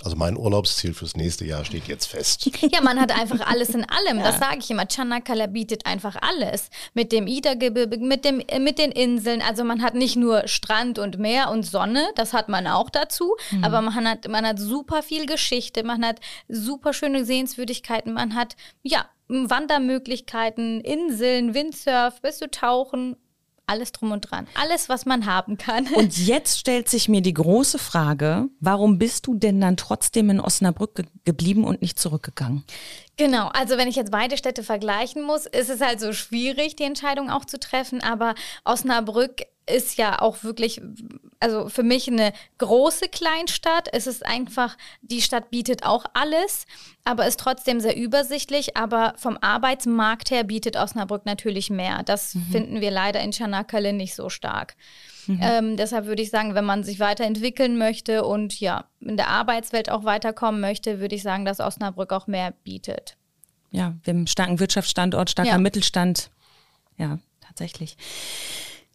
Also 0.03 0.15
mein 0.15 0.37
Urlaubsziel 0.37 0.93
fürs 0.93 1.15
nächste 1.15 1.45
Jahr 1.45 1.65
steht 1.65 1.87
jetzt 1.87 2.05
fest. 2.05 2.49
Ja, 2.71 2.81
man 2.81 2.99
hat 2.99 3.17
einfach 3.17 3.39
alles 3.47 3.69
in 3.69 3.85
allem. 3.85 4.19
Das 4.19 4.39
sage 4.39 4.59
ich 4.59 4.69
immer. 4.69 4.87
Çanakkale 4.87 5.47
bietet 5.47 5.85
einfach 5.85 6.17
alles. 6.21 6.69
Mit 6.93 7.11
dem 7.11 7.27
Ida-Gebirge, 7.27 7.97
mit, 7.97 8.25
dem, 8.25 8.39
äh, 8.39 8.59
mit 8.59 8.77
den 8.77 8.91
Inseln. 8.91 9.41
Also 9.41 9.63
man 9.63 9.81
hat 9.81 9.95
nicht 9.95 10.15
nur 10.15 10.47
Strand 10.47 10.99
und 10.99 11.17
Meer 11.17 11.49
und 11.49 11.63
Sonne, 11.63 12.07
das 12.15 12.33
hat 12.33 12.49
man 12.49 12.67
auch 12.67 12.89
dazu. 12.89 13.35
Aber 13.61 13.81
man 13.81 14.07
hat, 14.07 14.27
man 14.27 14.45
hat 14.45 14.59
super 14.59 15.01
viel 15.01 15.25
Geschichte, 15.25 15.83
man 15.83 16.05
hat 16.05 16.19
super 16.47 16.93
schöne 16.93 17.25
Sehenswürdigkeiten, 17.25 18.13
man 18.13 18.35
hat, 18.35 18.55
ja, 18.83 19.05
Wandermöglichkeiten, 19.29 20.81
Inseln, 20.81 21.53
Windsurf, 21.53 22.21
bist 22.21 22.41
du 22.41 22.49
tauchen, 22.49 23.17
alles 23.67 23.91
drum 23.91 24.11
und 24.11 24.21
dran. 24.21 24.47
Alles, 24.55 24.89
was 24.89 25.05
man 25.05 25.25
haben 25.25 25.57
kann. 25.57 25.87
Und 25.93 26.17
jetzt 26.17 26.59
stellt 26.59 26.89
sich 26.89 27.09
mir 27.09 27.21
die 27.21 27.33
große 27.33 27.77
Frage, 27.77 28.47
warum 28.59 28.97
bist 28.97 29.27
du 29.27 29.35
denn 29.35 29.59
dann 29.61 29.77
trotzdem 29.77 30.29
in 30.29 30.39
Osnabrück 30.39 30.95
ge 30.95 31.05
geblieben 31.25 31.65
und 31.65 31.81
nicht 31.81 31.99
zurückgegangen? 31.99 32.63
Genau, 33.17 33.47
also 33.47 33.77
wenn 33.77 33.89
ich 33.89 33.97
jetzt 33.97 34.11
beide 34.11 34.37
Städte 34.37 34.63
vergleichen 34.63 35.23
muss, 35.23 35.45
ist 35.45 35.69
es 35.69 35.81
halt 35.81 35.99
so 35.99 36.13
schwierig, 36.13 36.77
die 36.77 36.83
Entscheidung 36.83 37.29
auch 37.29 37.43
zu 37.43 37.59
treffen. 37.59 38.01
Aber 38.01 38.33
Osnabrück 38.63 39.43
ist 39.69 39.97
ja 39.97 40.21
auch 40.21 40.43
wirklich, 40.43 40.81
also 41.39 41.69
für 41.69 41.83
mich 41.83 42.07
eine 42.07 42.33
große 42.57 43.09
Kleinstadt. 43.09 43.89
Es 43.91 44.07
ist 44.07 44.25
einfach, 44.25 44.77
die 45.01 45.21
Stadt 45.21 45.49
bietet 45.49 45.85
auch 45.85 46.05
alles, 46.13 46.65
aber 47.03 47.27
ist 47.27 47.39
trotzdem 47.39 47.79
sehr 47.79 47.97
übersichtlich. 47.97 48.77
Aber 48.77 49.13
vom 49.17 49.37
Arbeitsmarkt 49.41 50.31
her 50.31 50.43
bietet 50.43 50.75
Osnabrück 50.77 51.25
natürlich 51.25 51.69
mehr. 51.69 52.03
Das 52.03 52.37
finden 52.51 52.81
wir 52.81 52.91
leider 52.91 53.19
in 53.21 53.31
Çanakkale 53.31 53.93
nicht 53.93 54.15
so 54.15 54.29
stark. 54.29 54.75
Ähm, 55.41 55.75
deshalb 55.75 56.05
würde 56.05 56.21
ich 56.21 56.29
sagen, 56.29 56.55
wenn 56.55 56.63
man 56.63 56.83
sich 56.83 56.99
weiterentwickeln 56.99 57.77
möchte 57.77 58.23
und 58.23 58.59
ja, 58.61 58.85
in 59.01 59.17
der 59.17 59.27
Arbeitswelt 59.27 59.91
auch 59.91 60.05
weiterkommen 60.05 60.61
möchte, 60.61 61.01
würde 61.01 61.15
ich 61.15 61.21
sagen, 61.21 61.43
dass 61.43 61.59
Osnabrück 61.59 62.13
auch 62.13 62.27
mehr 62.27 62.51
bietet. 62.63 63.17
Ja, 63.71 63.95
wir 64.03 64.11
haben 64.11 64.19
einen 64.19 64.27
starken 64.27 64.61
Wirtschaftsstandort, 64.61 65.29
starker 65.29 65.51
Ja. 65.51 65.57
Mittelstand. 65.57 66.31
Ja, 66.97 67.19
tatsächlich. 67.45 67.97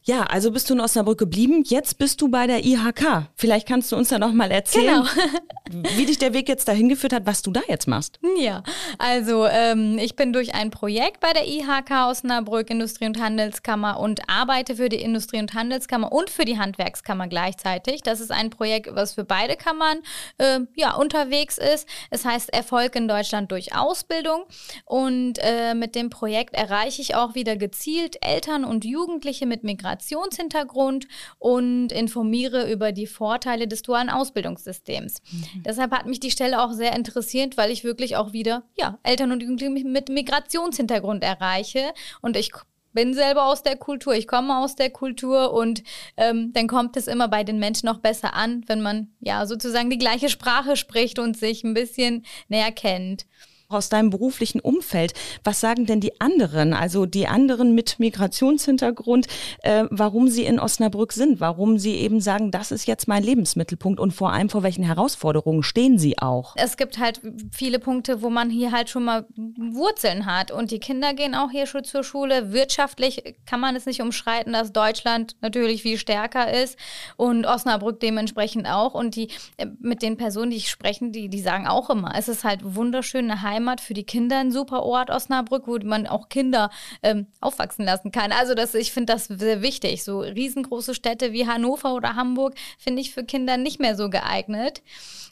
Ja, 0.05 0.23
also 0.25 0.51
bist 0.51 0.69
du 0.69 0.75
in 0.75 0.81
Osnabrück 0.81 1.19
geblieben. 1.19 1.63
Jetzt 1.65 1.97
bist 1.97 2.21
du 2.21 2.29
bei 2.29 2.49
der 2.49 2.65
IHK. 2.65 3.29
Vielleicht 3.37 3.69
kannst 3.69 3.93
du 3.93 3.97
uns 3.97 4.09
da 4.09 4.19
noch 4.19 4.33
mal 4.33 4.51
erzählen, 4.51 5.07
wie 5.97 6.07
dich 6.07 6.19
der 6.19 6.35
Weg 6.35 6.49
jetzt 6.49 6.67
dahin 6.67 6.89
geführt 6.89 7.13
hat, 7.13 7.25
was 7.25 7.43
du 7.43 7.53
da 7.53 7.61
jetzt 7.69 7.87
machst. 7.87 8.19
Ja, 8.37 8.65
also 8.99 9.47
ähm, 9.47 9.99
ich 9.99 10.17
bin 10.17 10.33
durch 10.33 10.55
ein 10.55 10.71
Projekt 10.71 11.21
bei 11.21 11.33
der 11.33 11.47
IHK 11.47 12.09
Osnabrück 12.09 12.69
Industrie- 12.71 13.07
und 13.07 13.21
Handelskammer 13.21 14.01
und 14.01 14.29
arbeite 14.29 14.75
für 14.75 14.89
die 14.89 15.01
Industrie- 15.01 15.39
und 15.39 15.55
Handelskammer 15.55 16.11
und 16.11 16.31
für 16.31 16.45
die 16.45 16.59
Handwerkskammer 16.59 17.29
gleichzeitig. 17.29 18.03
Das 18.03 18.19
ist 18.19 18.33
ein 18.33 18.51
Projekt, 18.51 18.93
was 18.97 19.15
für 19.15 19.25
beide 19.25 19.55
Kammern 19.55 19.99
äh, 20.39 20.61
ja, 20.75 20.95
unterwegs 20.95 21.59
ist. 21.59 21.87
Es 22.11 22.25
heißt 22.25 22.53
Erfolg 22.53 22.97
in 22.97 23.07
Deutschland 23.07 23.53
durch 23.53 23.77
Ausbildung. 23.77 24.47
Und 24.85 25.39
äh, 25.39 25.75
mit 25.75 25.95
dem 25.95 26.11
Projekt 26.11 26.55
erreiche 26.55 27.03
ich 27.03 27.15
auch 27.15 27.37
wieder 27.37 27.57
gezielt 27.57 28.17
Eltern 28.21 28.65
und 28.65 28.85
Jugendliche 28.85 29.47
mit 29.47 29.63
Migrationshintergrund 29.93 31.07
und 31.39 31.93
informiere 31.93 32.71
über 32.71 32.93
die 32.93 33.07
Vorteile 33.07 33.69
des 33.69 33.83
dualen 33.83 34.11
Ausbildungssystems. 34.11 35.23
Deshalb 35.65 35.93
hat 35.93 36.07
mich 36.07 36.21
die 36.21 36.31
Stelle 36.31 36.63
auch 36.63 36.73
sehr 36.73 36.95
interessiert, 36.95 37.57
weil 37.57 37.71
ich 37.71 37.85
wirklich 37.85 38.17
auch 38.17 38.33
wieder 38.33 38.65
ja, 38.77 38.99
Eltern 39.03 39.33
und 39.33 39.43
Jugendliche 39.43 39.87
mit 39.87 40.09
Migrationshintergrund 40.09 41.23
erreiche. 41.23 41.93
Und 42.21 42.37
ich 42.37 42.53
bin 42.93 43.15
selber 43.15 43.47
aus 43.47 43.63
der 43.63 43.77
Kultur, 43.77 44.15
ich 44.15 44.27
komme 44.27 44.59
aus 44.59 44.77
der 44.77 44.91
Kultur 44.91 45.53
und 45.55 45.83
ähm, 46.19 46.53
dann 46.53 46.69
kommt 46.69 46.97
es 46.97 47.07
immer 47.07 47.29
bei 47.29 47.43
den 47.43 47.59
Menschen 47.59 47.87
noch 47.87 47.99
besser 47.99 48.35
an, 48.35 48.65
wenn 48.67 48.83
man 48.83 49.09
ja 49.21 49.47
sozusagen 49.47 49.89
die 49.89 49.99
gleiche 49.99 50.29
Sprache 50.29 50.77
spricht 50.77 51.19
und 51.19 51.37
sich 51.37 51.65
ein 51.65 51.75
bisschen 51.75 52.25
näher 52.49 52.73
kennt. 52.73 53.27
Aus 53.73 53.89
deinem 53.89 54.11
beruflichen 54.11 54.61
Umfeld. 54.61 55.15
Was 55.45 55.61
sagen 55.61 55.87
denn 55.87 56.01
die 56.01 56.21
anderen, 56.21 56.73
also 56.75 57.07
die 57.07 57.29
anderen 57.29 57.75
mit 57.75 57.99
Migrationshintergrund, 57.99 59.27
äh, 59.63 59.85
warum 59.91 60.29
sie 60.29 60.45
in 60.45 60.59
Osnabrück 60.59 61.13
sind, 61.13 61.41
warum 61.41 61.79
sie 61.79 61.97
eben 61.97 62.21
sagen, 62.21 62.51
das 62.51 62.73
ist 62.73 62.87
jetzt 62.87 63.09
mein 63.09 63.23
Lebensmittelpunkt 63.23 64.01
und 64.01 64.13
vor 64.13 64.33
allem 64.33 64.49
vor 64.49 64.63
welchen 64.63 64.85
Herausforderungen 64.85 65.63
stehen 65.63 65.99
sie 65.99 66.19
auch? 66.19 66.55
Es 66.57 66.77
gibt 66.77 66.99
halt 66.99 67.21
viele 67.51 67.79
Punkte, 67.79 68.23
wo 68.23 68.31
man 68.31 68.51
hier 68.51 68.73
halt 68.73 68.89
schon 68.89 69.05
mal 69.05 69.27
Wurzeln 69.37 70.27
hat 70.27 70.51
und 70.51 70.71
die 70.71 70.79
Kinder 70.79 71.15
gehen 71.15 71.35
auch 71.35 71.51
hier 71.51 71.67
schon 71.67 71.85
zur 71.85 72.05
Schule. 72.05 72.53
Wirtschaftlich 72.53 73.37
kann 73.47 73.61
man 73.61 73.77
es 73.77 73.87
nicht 73.87 74.03
umschreiten, 74.03 74.53
dass 74.53 74.73
Deutschland 74.73 75.37
natürlich 75.41 75.83
viel 75.83 75.99
stärker 75.99 76.53
ist 76.53 76.79
und 77.17 77.47
Osnabrück 77.47 78.01
dementsprechend 78.01 78.67
auch 78.67 78.95
und 78.95 79.17
die 79.17 79.29
äh, 79.57 79.67
mit 79.81 80.03
den 80.03 80.17
Personen, 80.17 80.51
die 80.51 80.57
ich 80.59 80.71
spreche, 80.71 81.11
die, 81.11 81.29
die 81.29 81.41
sagen 81.41 81.67
auch 81.67 81.91
immer, 81.91 82.13
es 82.17 82.29
ist 82.29 82.45
halt 82.45 82.61
wunderschön 82.63 83.31
eine 83.31 83.43
Heimat 83.63 83.81
für 83.81 83.95
die 83.95 84.05
Kinder, 84.05 84.39
ein 84.39 84.51
super 84.51 84.83
Ort 84.83 85.11
Osnabrück, 85.11 85.69
wo 85.69 85.79
man 85.85 86.09
auch 86.09 86.29
Kinder 86.29 86.71
ähm, 87.03 87.27
aufwachsen 87.41 87.85
lassen 87.85 88.11
kann. 88.11 88.33
Also 88.33 88.55
das, 88.55 88.75
ich 88.75 88.91
finde 88.91 89.13
das 89.13 89.27
sehr 89.27 89.63
wichtig. 89.63 90.03
So 90.03 90.21
riesengroße 90.21 90.95
Städte 90.95 91.33
wie 91.33 91.47
Hannover 91.47 91.95
oder 91.95 92.17
Hamburg 92.17 92.55
finde 92.77 93.01
ich 93.01 93.15
für 93.15 93.25
Kinder 93.25 93.57
nicht 93.57 93.81
mehr 93.81 93.97
so 93.97 94.11
geeignet. 94.11 94.83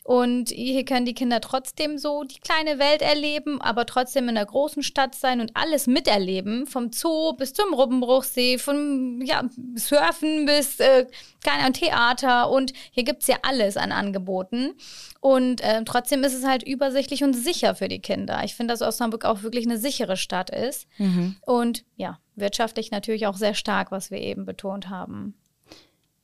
Und 0.03 0.51
hier 0.51 0.85
können 0.85 1.07
die 1.07 1.15
Kinder 1.15 1.41
trotzdem 1.41 1.99
so 1.99 2.25
die 2.25 2.41
kleine 2.41 2.79
Welt 2.79 3.03
erleben, 3.03 3.61
aber 3.61 3.85
trotzdem 3.85 4.29
in 4.29 4.35
der 4.35 4.47
großen 4.47 4.83
Stadt 4.83 5.15
sein 5.15 5.41
und 5.41 5.53
alles 5.55 5.87
miterleben. 5.87 6.67
Vom 6.67 6.91
Zoo 6.93 7.35
bis 7.35 7.53
zum 7.53 7.75
Rubbenbruchsee, 7.75 8.59
vom 8.59 9.21
ja, 9.23 9.43
Surfen 9.75 10.47
bis 10.47 10.81
äh, 10.81 11.07
kein 11.45 11.73
Theater. 11.75 12.51
Und 12.51 12.73
hier 12.93 13.05
gibt 13.05 13.23
es 13.23 13.29
ja 13.29 13.37
alles 13.43 13.77
an 13.77 13.93
Angeboten. 13.93 14.73
Und 15.21 15.61
äh, 15.61 15.85
trotzdem 15.85 16.25
ist 16.25 16.35
es 16.35 16.47
halt 16.47 16.63
übersichtlich 16.63 17.23
und 17.23 17.35
sicher 17.35 17.75
für 17.75 17.89
die 17.89 18.01
Kinder. 18.01 18.20
Ich 18.45 18.55
finde, 18.55 18.73
dass 18.73 18.83
Osnabrück 18.83 19.25
auch 19.25 19.43
wirklich 19.43 19.67
eine 19.67 19.79
sichere 19.79 20.17
Stadt 20.17 20.51
ist. 20.51 20.87
Mhm. 20.99 21.37
Und 21.43 21.85
ja, 21.97 22.19
wirtschaftlich 22.37 22.91
natürlich 22.91 23.27
auch 23.27 23.37
sehr 23.37 23.55
stark, 23.55 23.91
was 23.91 24.11
wir 24.11 24.19
eben 24.19 24.45
betont 24.45 24.89
haben. 24.89 25.35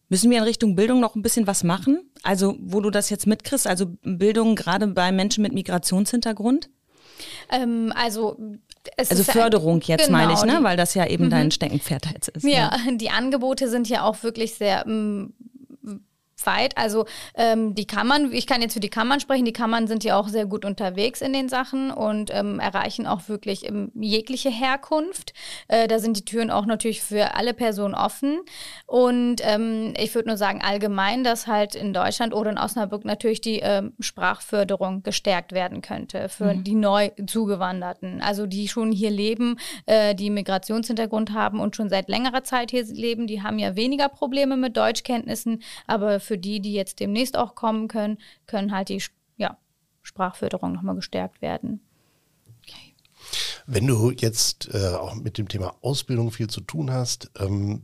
Müssen 0.08 0.30
wir 0.30 0.38
in 0.38 0.44
Richtung 0.44 0.76
Bildung 0.76 1.00
noch 1.00 1.16
ein 1.16 1.22
bisschen 1.22 1.46
was 1.46 1.64
machen? 1.64 2.10
Also, 2.22 2.56
wo 2.60 2.80
du 2.80 2.90
das 2.90 3.10
jetzt 3.10 3.26
mitkriegst, 3.26 3.66
also 3.66 3.86
Bildung 4.02 4.54
gerade 4.54 4.86
bei 4.86 5.10
Menschen 5.10 5.42
mit 5.42 5.52
Migrationshintergrund? 5.52 6.70
Ähm, 7.50 7.92
also 7.96 8.36
also 8.96 9.24
Förderung 9.24 9.80
jetzt 9.82 10.06
genau, 10.06 10.18
meine 10.18 10.32
ich, 10.34 10.42
ne? 10.44 10.58
weil 10.62 10.76
das 10.76 10.94
ja 10.94 11.06
eben 11.06 11.26
mhm. 11.26 11.30
dein 11.30 11.50
Steckenpferd 11.50 12.06
jetzt 12.12 12.28
ist. 12.28 12.44
Ja, 12.44 12.50
ja, 12.86 12.92
die 12.92 13.10
Angebote 13.10 13.68
sind 13.68 13.88
ja 13.88 14.04
auch 14.04 14.22
wirklich 14.22 14.54
sehr 14.54 14.86
mm, 14.86 15.32
weit. 16.44 16.76
Also 16.76 17.06
ähm, 17.34 17.74
die 17.74 17.86
Kammern, 17.86 18.32
ich 18.32 18.46
kann 18.46 18.60
jetzt 18.60 18.74
für 18.74 18.80
die 18.80 18.90
Kammern 18.90 19.20
sprechen, 19.20 19.44
die 19.44 19.52
Kammern 19.52 19.86
sind 19.86 20.04
ja 20.04 20.18
auch 20.18 20.28
sehr 20.28 20.46
gut 20.46 20.64
unterwegs 20.64 21.20
in 21.20 21.32
den 21.32 21.48
Sachen 21.48 21.90
und 21.90 22.30
ähm, 22.32 22.60
erreichen 22.60 23.06
auch 23.06 23.28
wirklich 23.28 23.66
ähm, 23.66 23.90
jegliche 23.94 24.50
Herkunft. 24.50 25.32
Äh, 25.68 25.88
da 25.88 25.98
sind 25.98 26.16
die 26.16 26.24
Türen 26.24 26.50
auch 26.50 26.66
natürlich 26.66 27.02
für 27.02 27.34
alle 27.34 27.54
Personen 27.54 27.94
offen. 27.94 28.40
Und 28.86 29.36
ähm, 29.42 29.94
ich 29.98 30.14
würde 30.14 30.28
nur 30.28 30.36
sagen, 30.36 30.60
allgemein, 30.62 31.24
dass 31.24 31.46
halt 31.46 31.74
in 31.74 31.92
Deutschland 31.92 32.34
oder 32.34 32.50
in 32.50 32.58
Osnabrück 32.58 33.04
natürlich 33.04 33.40
die 33.40 33.60
ähm, 33.60 33.94
Sprachförderung 34.00 35.02
gestärkt 35.02 35.52
werden 35.52 35.80
könnte 35.80 36.28
für 36.28 36.54
mhm. 36.54 36.64
die 36.64 36.74
neu 36.74 37.10
zugewanderten, 37.26 38.20
also 38.20 38.46
die 38.46 38.68
schon 38.68 38.92
hier 38.92 39.10
leben, 39.10 39.58
äh, 39.86 40.14
die 40.14 40.30
Migrationshintergrund 40.30 41.32
haben 41.32 41.60
und 41.60 41.76
schon 41.76 41.88
seit 41.88 42.08
längerer 42.08 42.44
Zeit 42.44 42.70
hier 42.70 42.84
leben, 42.84 43.26
die 43.26 43.42
haben 43.42 43.58
ja 43.58 43.76
weniger 43.76 44.08
Probleme 44.08 44.56
mit 44.56 44.76
Deutschkenntnissen, 44.76 45.62
aber 45.86 46.20
für 46.26 46.38
die, 46.38 46.60
die 46.60 46.72
jetzt 46.72 47.00
demnächst 47.00 47.36
auch 47.36 47.54
kommen 47.54 47.88
können, 47.88 48.18
können 48.46 48.72
halt 48.72 48.88
die 48.88 49.02
ja, 49.36 49.56
Sprachförderung 50.02 50.72
nochmal 50.72 50.96
gestärkt 50.96 51.40
werden. 51.40 51.80
Okay. 52.62 52.94
Wenn 53.66 53.86
du 53.86 54.10
jetzt 54.10 54.68
äh, 54.74 54.94
auch 54.94 55.14
mit 55.14 55.38
dem 55.38 55.48
Thema 55.48 55.74
Ausbildung 55.80 56.30
viel 56.30 56.48
zu 56.48 56.60
tun 56.60 56.92
hast, 56.92 57.30
ähm, 57.38 57.82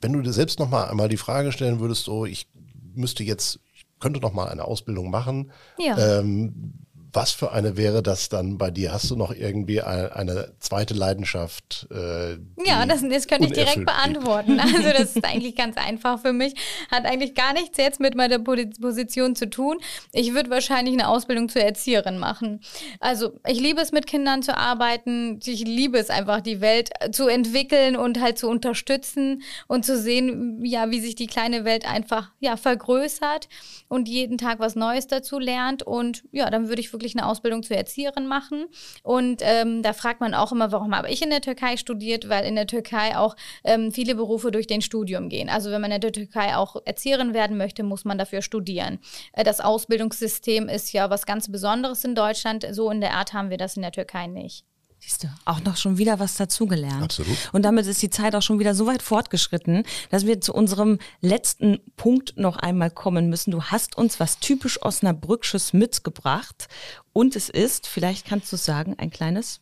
wenn 0.00 0.12
du 0.12 0.20
dir 0.20 0.32
selbst 0.32 0.58
nochmal 0.58 0.88
einmal 0.90 1.08
die 1.08 1.16
Frage 1.16 1.52
stellen 1.52 1.80
würdest, 1.80 2.04
so 2.04 2.26
ich 2.26 2.48
müsste 2.94 3.24
jetzt, 3.24 3.60
ich 3.74 3.86
könnte 4.00 4.20
noch 4.20 4.32
mal 4.32 4.48
eine 4.48 4.64
Ausbildung 4.64 5.10
machen, 5.10 5.52
ja. 5.78 6.18
ähm, 6.18 6.74
was 7.12 7.32
für 7.32 7.52
eine 7.52 7.76
wäre 7.76 8.02
das 8.02 8.28
dann 8.28 8.56
bei 8.56 8.70
dir? 8.70 8.92
Hast 8.92 9.10
du 9.10 9.16
noch 9.16 9.34
irgendwie 9.34 9.82
eine, 9.82 10.16
eine 10.16 10.52
zweite 10.60 10.94
Leidenschaft? 10.94 11.86
Äh, 11.90 12.32
ja, 12.64 12.86
das, 12.86 13.02
das 13.06 13.26
könnte 13.26 13.46
ich 13.46 13.52
direkt 13.52 13.84
beantworten. 13.84 14.60
Also 14.72 14.90
das 14.90 15.16
ist 15.16 15.24
eigentlich 15.24 15.56
ganz 15.56 15.76
einfach 15.76 16.20
für 16.20 16.32
mich. 16.32 16.54
Hat 16.90 17.04
eigentlich 17.04 17.34
gar 17.34 17.52
nichts 17.52 17.76
jetzt 17.78 18.00
mit 18.00 18.14
meiner 18.14 18.38
Position 18.38 19.34
zu 19.34 19.50
tun. 19.50 19.78
Ich 20.12 20.34
würde 20.34 20.50
wahrscheinlich 20.50 20.94
eine 20.94 21.08
Ausbildung 21.08 21.48
zur 21.48 21.62
Erzieherin 21.62 22.18
machen. 22.18 22.60
Also 23.00 23.32
ich 23.46 23.60
liebe 23.60 23.80
es, 23.80 23.92
mit 23.92 24.06
Kindern 24.06 24.42
zu 24.42 24.56
arbeiten. 24.56 25.40
Ich 25.44 25.64
liebe 25.64 25.98
es 25.98 26.10
einfach, 26.10 26.40
die 26.40 26.60
Welt 26.60 26.90
zu 27.10 27.26
entwickeln 27.26 27.96
und 27.96 28.20
halt 28.20 28.38
zu 28.38 28.48
unterstützen 28.48 29.42
und 29.66 29.84
zu 29.84 29.98
sehen, 29.98 30.64
ja, 30.64 30.90
wie 30.90 31.00
sich 31.00 31.16
die 31.16 31.26
kleine 31.26 31.64
Welt 31.64 31.86
einfach 31.86 32.30
ja, 32.40 32.56
vergrößert 32.56 33.48
und 33.88 34.08
jeden 34.08 34.38
Tag 34.38 34.58
was 34.58 34.74
Neues 34.76 35.06
dazu 35.06 35.38
lernt. 35.38 35.82
Und 35.82 36.24
ja, 36.32 36.48
dann 36.48 36.68
würde 36.68 36.80
ich 36.80 36.92
wirklich 36.92 37.01
wirklich 37.02 37.16
eine 37.16 37.28
Ausbildung 37.28 37.62
zur 37.62 37.76
Erzieherin 37.76 38.26
machen. 38.26 38.66
Und 39.02 39.42
ähm, 39.42 39.82
da 39.82 39.92
fragt 39.92 40.20
man 40.20 40.34
auch 40.34 40.52
immer, 40.52 40.72
warum 40.72 40.96
habe 40.96 41.10
ich 41.10 41.22
in 41.22 41.30
der 41.30 41.40
Türkei 41.40 41.76
studiert? 41.76 42.28
Weil 42.28 42.44
in 42.44 42.54
der 42.54 42.66
Türkei 42.66 43.16
auch 43.16 43.36
ähm, 43.64 43.92
viele 43.92 44.14
Berufe 44.14 44.50
durch 44.50 44.66
den 44.66 44.80
Studium 44.80 45.28
gehen. 45.28 45.48
Also 45.48 45.70
wenn 45.70 45.80
man 45.80 45.90
in 45.90 46.00
der 46.00 46.12
Türkei 46.12 46.56
auch 46.56 46.76
Erzieherin 46.84 47.34
werden 47.34 47.56
möchte, 47.56 47.82
muss 47.82 48.04
man 48.04 48.18
dafür 48.18 48.42
studieren. 48.42 48.98
Äh, 49.32 49.44
das 49.44 49.60
Ausbildungssystem 49.60 50.68
ist 50.68 50.92
ja 50.92 51.10
was 51.10 51.26
ganz 51.26 51.50
Besonderes 51.50 52.04
in 52.04 52.14
Deutschland. 52.14 52.66
So 52.70 52.90
in 52.90 53.00
der 53.00 53.14
Art 53.14 53.32
haben 53.32 53.50
wir 53.50 53.58
das 53.58 53.76
in 53.76 53.82
der 53.82 53.92
Türkei 53.92 54.26
nicht. 54.26 54.64
Siehst 55.04 55.24
du, 55.24 55.28
auch 55.46 55.58
noch 55.64 55.76
schon 55.76 55.98
wieder 55.98 56.20
was 56.20 56.36
dazugelernt. 56.36 57.02
Absolut. 57.02 57.36
Und 57.52 57.62
damit 57.64 57.86
ist 57.86 58.00
die 58.02 58.10
Zeit 58.10 58.36
auch 58.36 58.42
schon 58.42 58.60
wieder 58.60 58.72
so 58.72 58.86
weit 58.86 59.02
fortgeschritten, 59.02 59.82
dass 60.10 60.26
wir 60.26 60.40
zu 60.40 60.54
unserem 60.54 60.98
letzten 61.20 61.80
Punkt 61.96 62.36
noch 62.36 62.56
einmal 62.56 62.88
kommen 62.88 63.28
müssen. 63.28 63.50
Du 63.50 63.64
hast 63.64 63.98
uns 63.98 64.20
was 64.20 64.38
typisch 64.38 64.80
Osnabrücksches 64.80 65.72
mitgebracht. 65.72 66.68
Und 67.12 67.34
es 67.34 67.48
ist, 67.48 67.88
vielleicht 67.88 68.26
kannst 68.26 68.52
du 68.52 68.56
sagen, 68.56 68.94
ein 68.96 69.10
kleines 69.10 69.61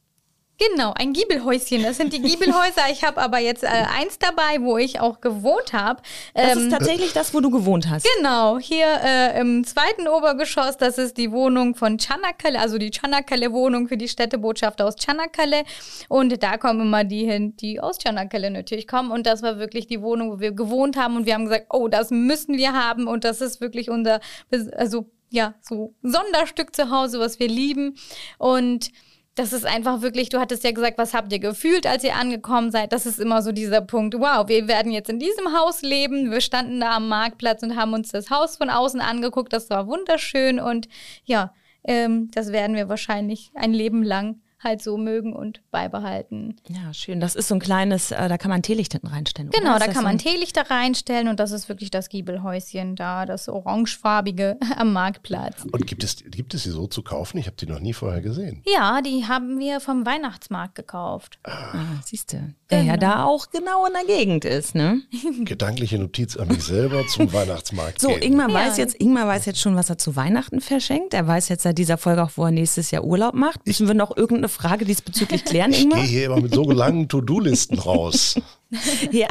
Genau, 0.68 0.92
ein 0.94 1.14
Giebelhäuschen. 1.14 1.82
Das 1.82 1.96
sind 1.96 2.12
die 2.12 2.20
Giebelhäuser. 2.20 2.82
Ich 2.92 3.02
habe 3.02 3.22
aber 3.22 3.38
jetzt 3.38 3.62
äh, 3.62 3.68
eins 3.68 4.18
dabei, 4.18 4.60
wo 4.60 4.76
ich 4.76 5.00
auch 5.00 5.22
gewohnt 5.22 5.72
habe. 5.72 6.02
Das 6.34 6.52
ähm, 6.56 6.64
ist 6.64 6.70
tatsächlich 6.70 7.12
das, 7.14 7.32
wo 7.32 7.40
du 7.40 7.50
gewohnt 7.50 7.88
hast. 7.88 8.06
Genau, 8.16 8.58
hier 8.58 8.86
äh, 9.02 9.40
im 9.40 9.64
zweiten 9.64 10.06
Obergeschoss. 10.06 10.76
Das 10.76 10.98
ist 10.98 11.16
die 11.16 11.32
Wohnung 11.32 11.74
von 11.74 11.98
Çanakkale, 11.98 12.58
also 12.58 12.76
die 12.76 12.90
Çanakkale-Wohnung 12.90 13.88
für 13.88 13.96
die 13.96 14.08
Städtebotschafter 14.08 14.86
aus 14.86 14.96
Çanakkale. 14.96 15.64
Und 16.08 16.42
da 16.42 16.58
kommen 16.58 16.82
immer 16.82 17.04
die 17.04 17.24
hin, 17.24 17.56
die 17.56 17.80
aus 17.80 17.98
Çanakkale 17.98 18.50
natürlich 18.50 18.86
kommen. 18.86 19.12
Und 19.12 19.26
das 19.26 19.42
war 19.42 19.58
wirklich 19.58 19.86
die 19.86 20.02
Wohnung, 20.02 20.30
wo 20.30 20.40
wir 20.40 20.52
gewohnt 20.52 20.98
haben. 20.98 21.16
Und 21.16 21.24
wir 21.24 21.34
haben 21.34 21.44
gesagt, 21.44 21.68
oh, 21.70 21.88
das 21.88 22.10
müssen 22.10 22.58
wir 22.58 22.74
haben. 22.74 23.08
Und 23.08 23.24
das 23.24 23.40
ist 23.40 23.62
wirklich 23.62 23.88
unser, 23.88 24.20
also 24.76 25.10
ja, 25.30 25.54
so 25.62 25.94
Sonderstück 26.02 26.76
zu 26.76 26.90
Hause, 26.90 27.18
was 27.18 27.38
wir 27.38 27.48
lieben. 27.48 27.96
Und 28.36 28.90
das 29.40 29.54
ist 29.54 29.64
einfach 29.64 30.02
wirklich, 30.02 30.28
du 30.28 30.38
hattest 30.38 30.64
ja 30.64 30.70
gesagt, 30.70 30.98
was 30.98 31.14
habt 31.14 31.32
ihr 31.32 31.38
gefühlt, 31.38 31.86
als 31.86 32.04
ihr 32.04 32.14
angekommen 32.14 32.70
seid? 32.70 32.92
Das 32.92 33.06
ist 33.06 33.18
immer 33.18 33.40
so 33.40 33.52
dieser 33.52 33.80
Punkt, 33.80 34.14
wow, 34.18 34.46
wir 34.46 34.68
werden 34.68 34.92
jetzt 34.92 35.08
in 35.08 35.18
diesem 35.18 35.58
Haus 35.58 35.80
leben. 35.80 36.30
Wir 36.30 36.42
standen 36.42 36.78
da 36.78 36.96
am 36.96 37.08
Marktplatz 37.08 37.62
und 37.62 37.74
haben 37.74 37.94
uns 37.94 38.10
das 38.10 38.28
Haus 38.28 38.58
von 38.58 38.68
außen 38.68 39.00
angeguckt. 39.00 39.54
Das 39.54 39.70
war 39.70 39.86
wunderschön 39.86 40.60
und 40.60 40.88
ja, 41.24 41.54
ähm, 41.84 42.30
das 42.34 42.52
werden 42.52 42.76
wir 42.76 42.90
wahrscheinlich 42.90 43.50
ein 43.54 43.72
Leben 43.72 44.02
lang 44.02 44.42
halt 44.62 44.82
so 44.82 44.96
mögen 44.96 45.32
und 45.32 45.62
beibehalten. 45.70 46.56
Ja, 46.68 46.92
schön. 46.92 47.20
Das 47.20 47.34
ist 47.34 47.48
so 47.48 47.54
ein 47.54 47.60
kleines, 47.60 48.10
äh, 48.10 48.28
da 48.28 48.36
kann 48.36 48.50
man 48.50 48.62
Teelicht 48.62 48.92
hinten 48.92 49.08
reinstellen. 49.08 49.50
Genau, 49.50 49.78
da 49.78 49.88
kann 49.88 50.04
man 50.04 50.18
so 50.18 50.28
Teelichter 50.28 50.70
reinstellen 50.70 51.28
und 51.28 51.40
das 51.40 51.50
ist 51.50 51.68
wirklich 51.68 51.90
das 51.90 52.08
Giebelhäuschen 52.08 52.94
da, 52.94 53.24
das 53.24 53.48
orangefarbige 53.48 54.58
am 54.76 54.92
Marktplatz. 54.92 55.64
Und 55.72 55.86
gibt 55.86 56.04
es, 56.04 56.22
gibt 56.30 56.54
es 56.54 56.64
die 56.64 56.70
so 56.70 56.86
zu 56.86 57.02
kaufen? 57.02 57.38
Ich 57.38 57.46
habe 57.46 57.56
die 57.56 57.66
noch 57.66 57.80
nie 57.80 57.94
vorher 57.94 58.20
gesehen. 58.20 58.62
Ja, 58.66 59.00
die 59.00 59.26
haben 59.26 59.58
wir 59.58 59.80
vom 59.80 60.04
Weihnachtsmarkt 60.04 60.74
gekauft. 60.74 61.38
Ah, 61.44 62.00
siehst 62.04 62.32
du. 62.32 62.54
Der 62.70 62.80
genau. 62.80 62.92
ja 62.92 62.96
da 62.98 63.24
auch 63.24 63.50
genau 63.50 63.86
in 63.86 63.92
der 63.94 64.04
Gegend 64.04 64.44
ist, 64.44 64.74
ne? 64.74 65.02
Gedankliche 65.44 65.98
Notiz 65.98 66.36
an 66.36 66.48
mich 66.48 66.62
selber 66.62 67.06
zum 67.06 67.32
Weihnachtsmarkt. 67.32 68.00
So, 68.00 68.08
gehen. 68.08 68.22
Ingmar 68.22 68.50
ja. 68.50 68.54
weiß 68.54 68.76
jetzt, 68.76 69.00
Ingmar 69.00 69.26
weiß 69.26 69.46
jetzt 69.46 69.60
schon, 69.60 69.74
was 69.74 69.88
er 69.88 69.98
zu 69.98 70.16
Weihnachten 70.16 70.60
verschenkt. 70.60 71.14
Er 71.14 71.26
weiß 71.26 71.48
jetzt 71.48 71.62
seit 71.62 71.78
dieser 71.78 71.96
Folge 71.96 72.22
auch, 72.22 72.32
wo 72.36 72.44
er 72.44 72.50
nächstes 72.50 72.90
Jahr 72.90 73.04
Urlaub 73.04 73.34
macht. 73.34 73.66
Müssen 73.66 73.86
wir 73.86 73.94
noch 73.94 74.16
irgendeine 74.16 74.49
Frage 74.50 74.84
diesbezüglich 74.84 75.44
klären, 75.44 75.72
Ingmar? 75.72 75.98
Ich 76.02 76.10
gehe 76.10 76.18
hier 76.18 76.26
immer 76.26 76.40
mit 76.40 76.54
so 76.54 76.70
langen 76.70 77.08
To-Do-Listen 77.08 77.78
raus. 77.78 78.36
ja, 79.10 79.28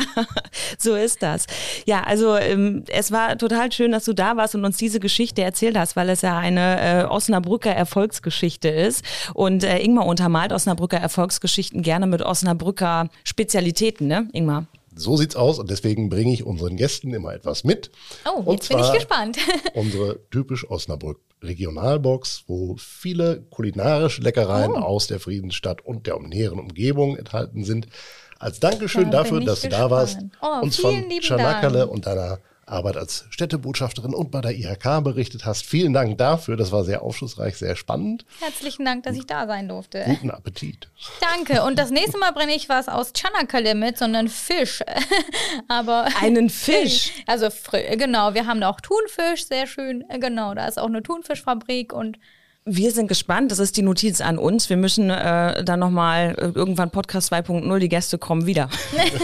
so 0.77 0.95
ist 0.95 1.21
das. 1.21 1.45
Ja, 1.85 2.03
also 2.03 2.35
ähm, 2.35 2.83
es 2.87 3.11
war 3.11 3.37
total 3.37 3.71
schön, 3.71 3.91
dass 3.91 4.05
du 4.05 4.13
da 4.13 4.35
warst 4.35 4.55
und 4.55 4.65
uns 4.65 4.77
diese 4.77 4.99
Geschichte 4.99 5.41
erzählt 5.41 5.77
hast, 5.77 5.95
weil 5.95 6.09
es 6.09 6.21
ja 6.21 6.37
eine 6.37 7.03
äh, 7.03 7.05
Osnabrücker 7.05 7.71
Erfolgsgeschichte 7.71 8.69
ist. 8.69 9.03
Und 9.33 9.63
äh, 9.63 9.79
Ingmar 9.79 10.05
untermalt 10.05 10.51
Osnabrücker 10.51 10.97
Erfolgsgeschichten 10.97 11.81
gerne 11.81 12.07
mit 12.07 12.21
Osnabrücker 12.21 13.09
Spezialitäten, 13.23 14.07
ne, 14.07 14.27
Ingmar? 14.33 14.65
So 14.95 15.15
sieht's 15.15 15.37
aus 15.37 15.59
und 15.59 15.69
deswegen 15.69 16.09
bringe 16.09 16.33
ich 16.33 16.43
unseren 16.43 16.75
Gästen 16.75 17.13
immer 17.13 17.33
etwas 17.33 17.63
mit. 17.63 17.89
Oh, 18.25 18.51
jetzt 18.51 18.67
bin 18.67 18.79
ich 18.79 18.91
gespannt. 18.91 19.37
unsere 19.73 20.19
typisch 20.29 20.69
Osnabrück 20.69 21.19
Regionalbox, 21.41 22.43
wo 22.47 22.75
viele 22.77 23.41
kulinarische 23.49 24.21
Leckereien 24.21 24.71
oh. 24.71 24.77
aus 24.77 25.07
der 25.07 25.19
Friedensstadt 25.19 25.85
und 25.85 26.07
der 26.07 26.19
näheren 26.19 26.59
Umgebung 26.59 27.17
enthalten 27.17 27.63
sind. 27.63 27.87
Als 28.39 28.59
Dankeschön 28.59 29.11
da 29.11 29.19
dafür, 29.19 29.41
dass 29.41 29.61
gespannt. 29.61 29.73
du 29.73 29.77
da 29.77 29.89
warst, 29.89 30.19
oh, 30.41 30.61
uns 30.63 30.77
von 30.77 31.03
Chanakale 31.21 31.87
und 31.87 32.05
deiner 32.05 32.39
Arbeit 32.69 32.97
als 32.97 33.25
Städtebotschafterin 33.29 34.13
und 34.13 34.31
bei 34.31 34.41
der 34.41 34.51
IHK 34.51 35.03
berichtet 35.03 35.45
hast. 35.45 35.65
Vielen 35.65 35.93
Dank 35.93 36.17
dafür. 36.17 36.57
Das 36.57 36.71
war 36.71 36.83
sehr 36.83 37.01
aufschlussreich, 37.01 37.57
sehr 37.57 37.75
spannend. 37.75 38.25
Herzlichen 38.39 38.85
Dank, 38.85 39.03
dass 39.03 39.15
ich 39.15 39.25
da 39.25 39.47
sein 39.47 39.67
durfte. 39.67 40.03
Guten 40.05 40.31
Appetit. 40.31 40.89
Danke. 41.19 41.63
Und 41.63 41.77
das 41.79 41.91
nächste 41.91 42.17
Mal 42.17 42.31
bringe 42.31 42.55
ich 42.55 42.69
was 42.69 42.87
aus 42.87 43.11
Chanakale 43.15 43.75
mit, 43.75 43.97
sondern 43.97 44.27
Fisch. 44.27 44.83
Aber 45.67 46.07
einen 46.21 46.49
Fisch. 46.49 47.11
Also 47.27 47.49
genau, 47.71 48.33
wir 48.33 48.47
haben 48.47 48.61
da 48.61 48.69
auch 48.69 48.81
Thunfisch, 48.81 49.45
sehr 49.45 49.67
schön. 49.67 50.03
Genau, 50.19 50.55
da 50.55 50.67
ist 50.67 50.79
auch 50.79 50.87
eine 50.87 51.03
Thunfischfabrik 51.03 51.93
und 51.93 52.17
wir 52.75 52.91
sind 52.91 53.07
gespannt. 53.07 53.51
Das 53.51 53.59
ist 53.59 53.77
die 53.77 53.81
Notiz 53.81 54.21
an 54.21 54.37
uns. 54.37 54.69
Wir 54.69 54.77
müssen 54.77 55.09
äh, 55.09 55.63
dann 55.63 55.79
nochmal 55.79 56.35
äh, 56.37 56.57
irgendwann 56.57 56.91
Podcast 56.91 57.31
2.0, 57.33 57.79
die 57.79 57.89
Gäste 57.89 58.17
kommen 58.17 58.45
wieder. 58.45 58.69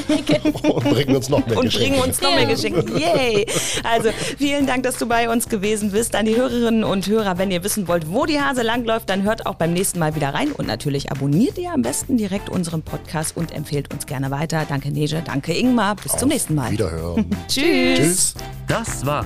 und 0.64 0.84
bringen 0.84 1.16
uns 1.16 1.30
noch 1.30 1.46
mehr 1.46 1.58
Und 1.58 1.74
bringen 1.74 2.00
uns 2.00 2.22
noch 2.22 2.34
mehr 2.34 2.46
Geschenke. 2.46 2.86
Yay! 3.00 3.46
Also 3.84 4.10
vielen 4.38 4.66
Dank, 4.66 4.84
dass 4.84 4.98
du 4.98 5.06
bei 5.06 5.30
uns 5.30 5.48
gewesen 5.50 5.92
bist. 5.92 6.16
An 6.16 6.26
die 6.26 6.36
Hörerinnen 6.36 6.84
und 6.84 7.08
Hörer, 7.08 7.38
wenn 7.38 7.52
ihr 7.52 7.64
wissen 7.64 7.88
wollt, 7.88 8.12
wo 8.12 8.26
die 8.26 8.40
Hase 8.40 8.62
langläuft, 8.62 9.10
dann 9.10 9.24
hört 9.24 9.46
auch 9.46 9.56
beim 9.56 9.74
nächsten 9.74 10.00
Mal 10.00 10.16
wieder 10.16 10.34
rein. 10.34 10.52
Und 10.52 10.68
natürlich 10.68 11.12
abonniert 11.12 11.58
ihr 11.58 11.72
am 11.72 11.82
besten 11.82 12.18
direkt 12.18 12.50
unseren 12.50 12.82
Podcast 12.82 13.38
und 13.38 13.52
empfehlt 13.52 13.94
uns 13.94 14.06
gerne 14.06 14.32
weiter. 14.32 14.66
Danke 14.68 14.92
Neje, 14.92 15.22
danke 15.26 15.54
Ingmar. 15.54 15.96
Bis 15.96 16.14
Auf 16.14 16.20
zum 16.20 16.30
nächsten 16.30 16.56
Mal. 16.56 16.72
Wiederhören. 16.72 17.26
Tschüss. 17.48 18.00
Tschüss. 18.00 18.34
Das 18.68 19.06
war 19.06 19.26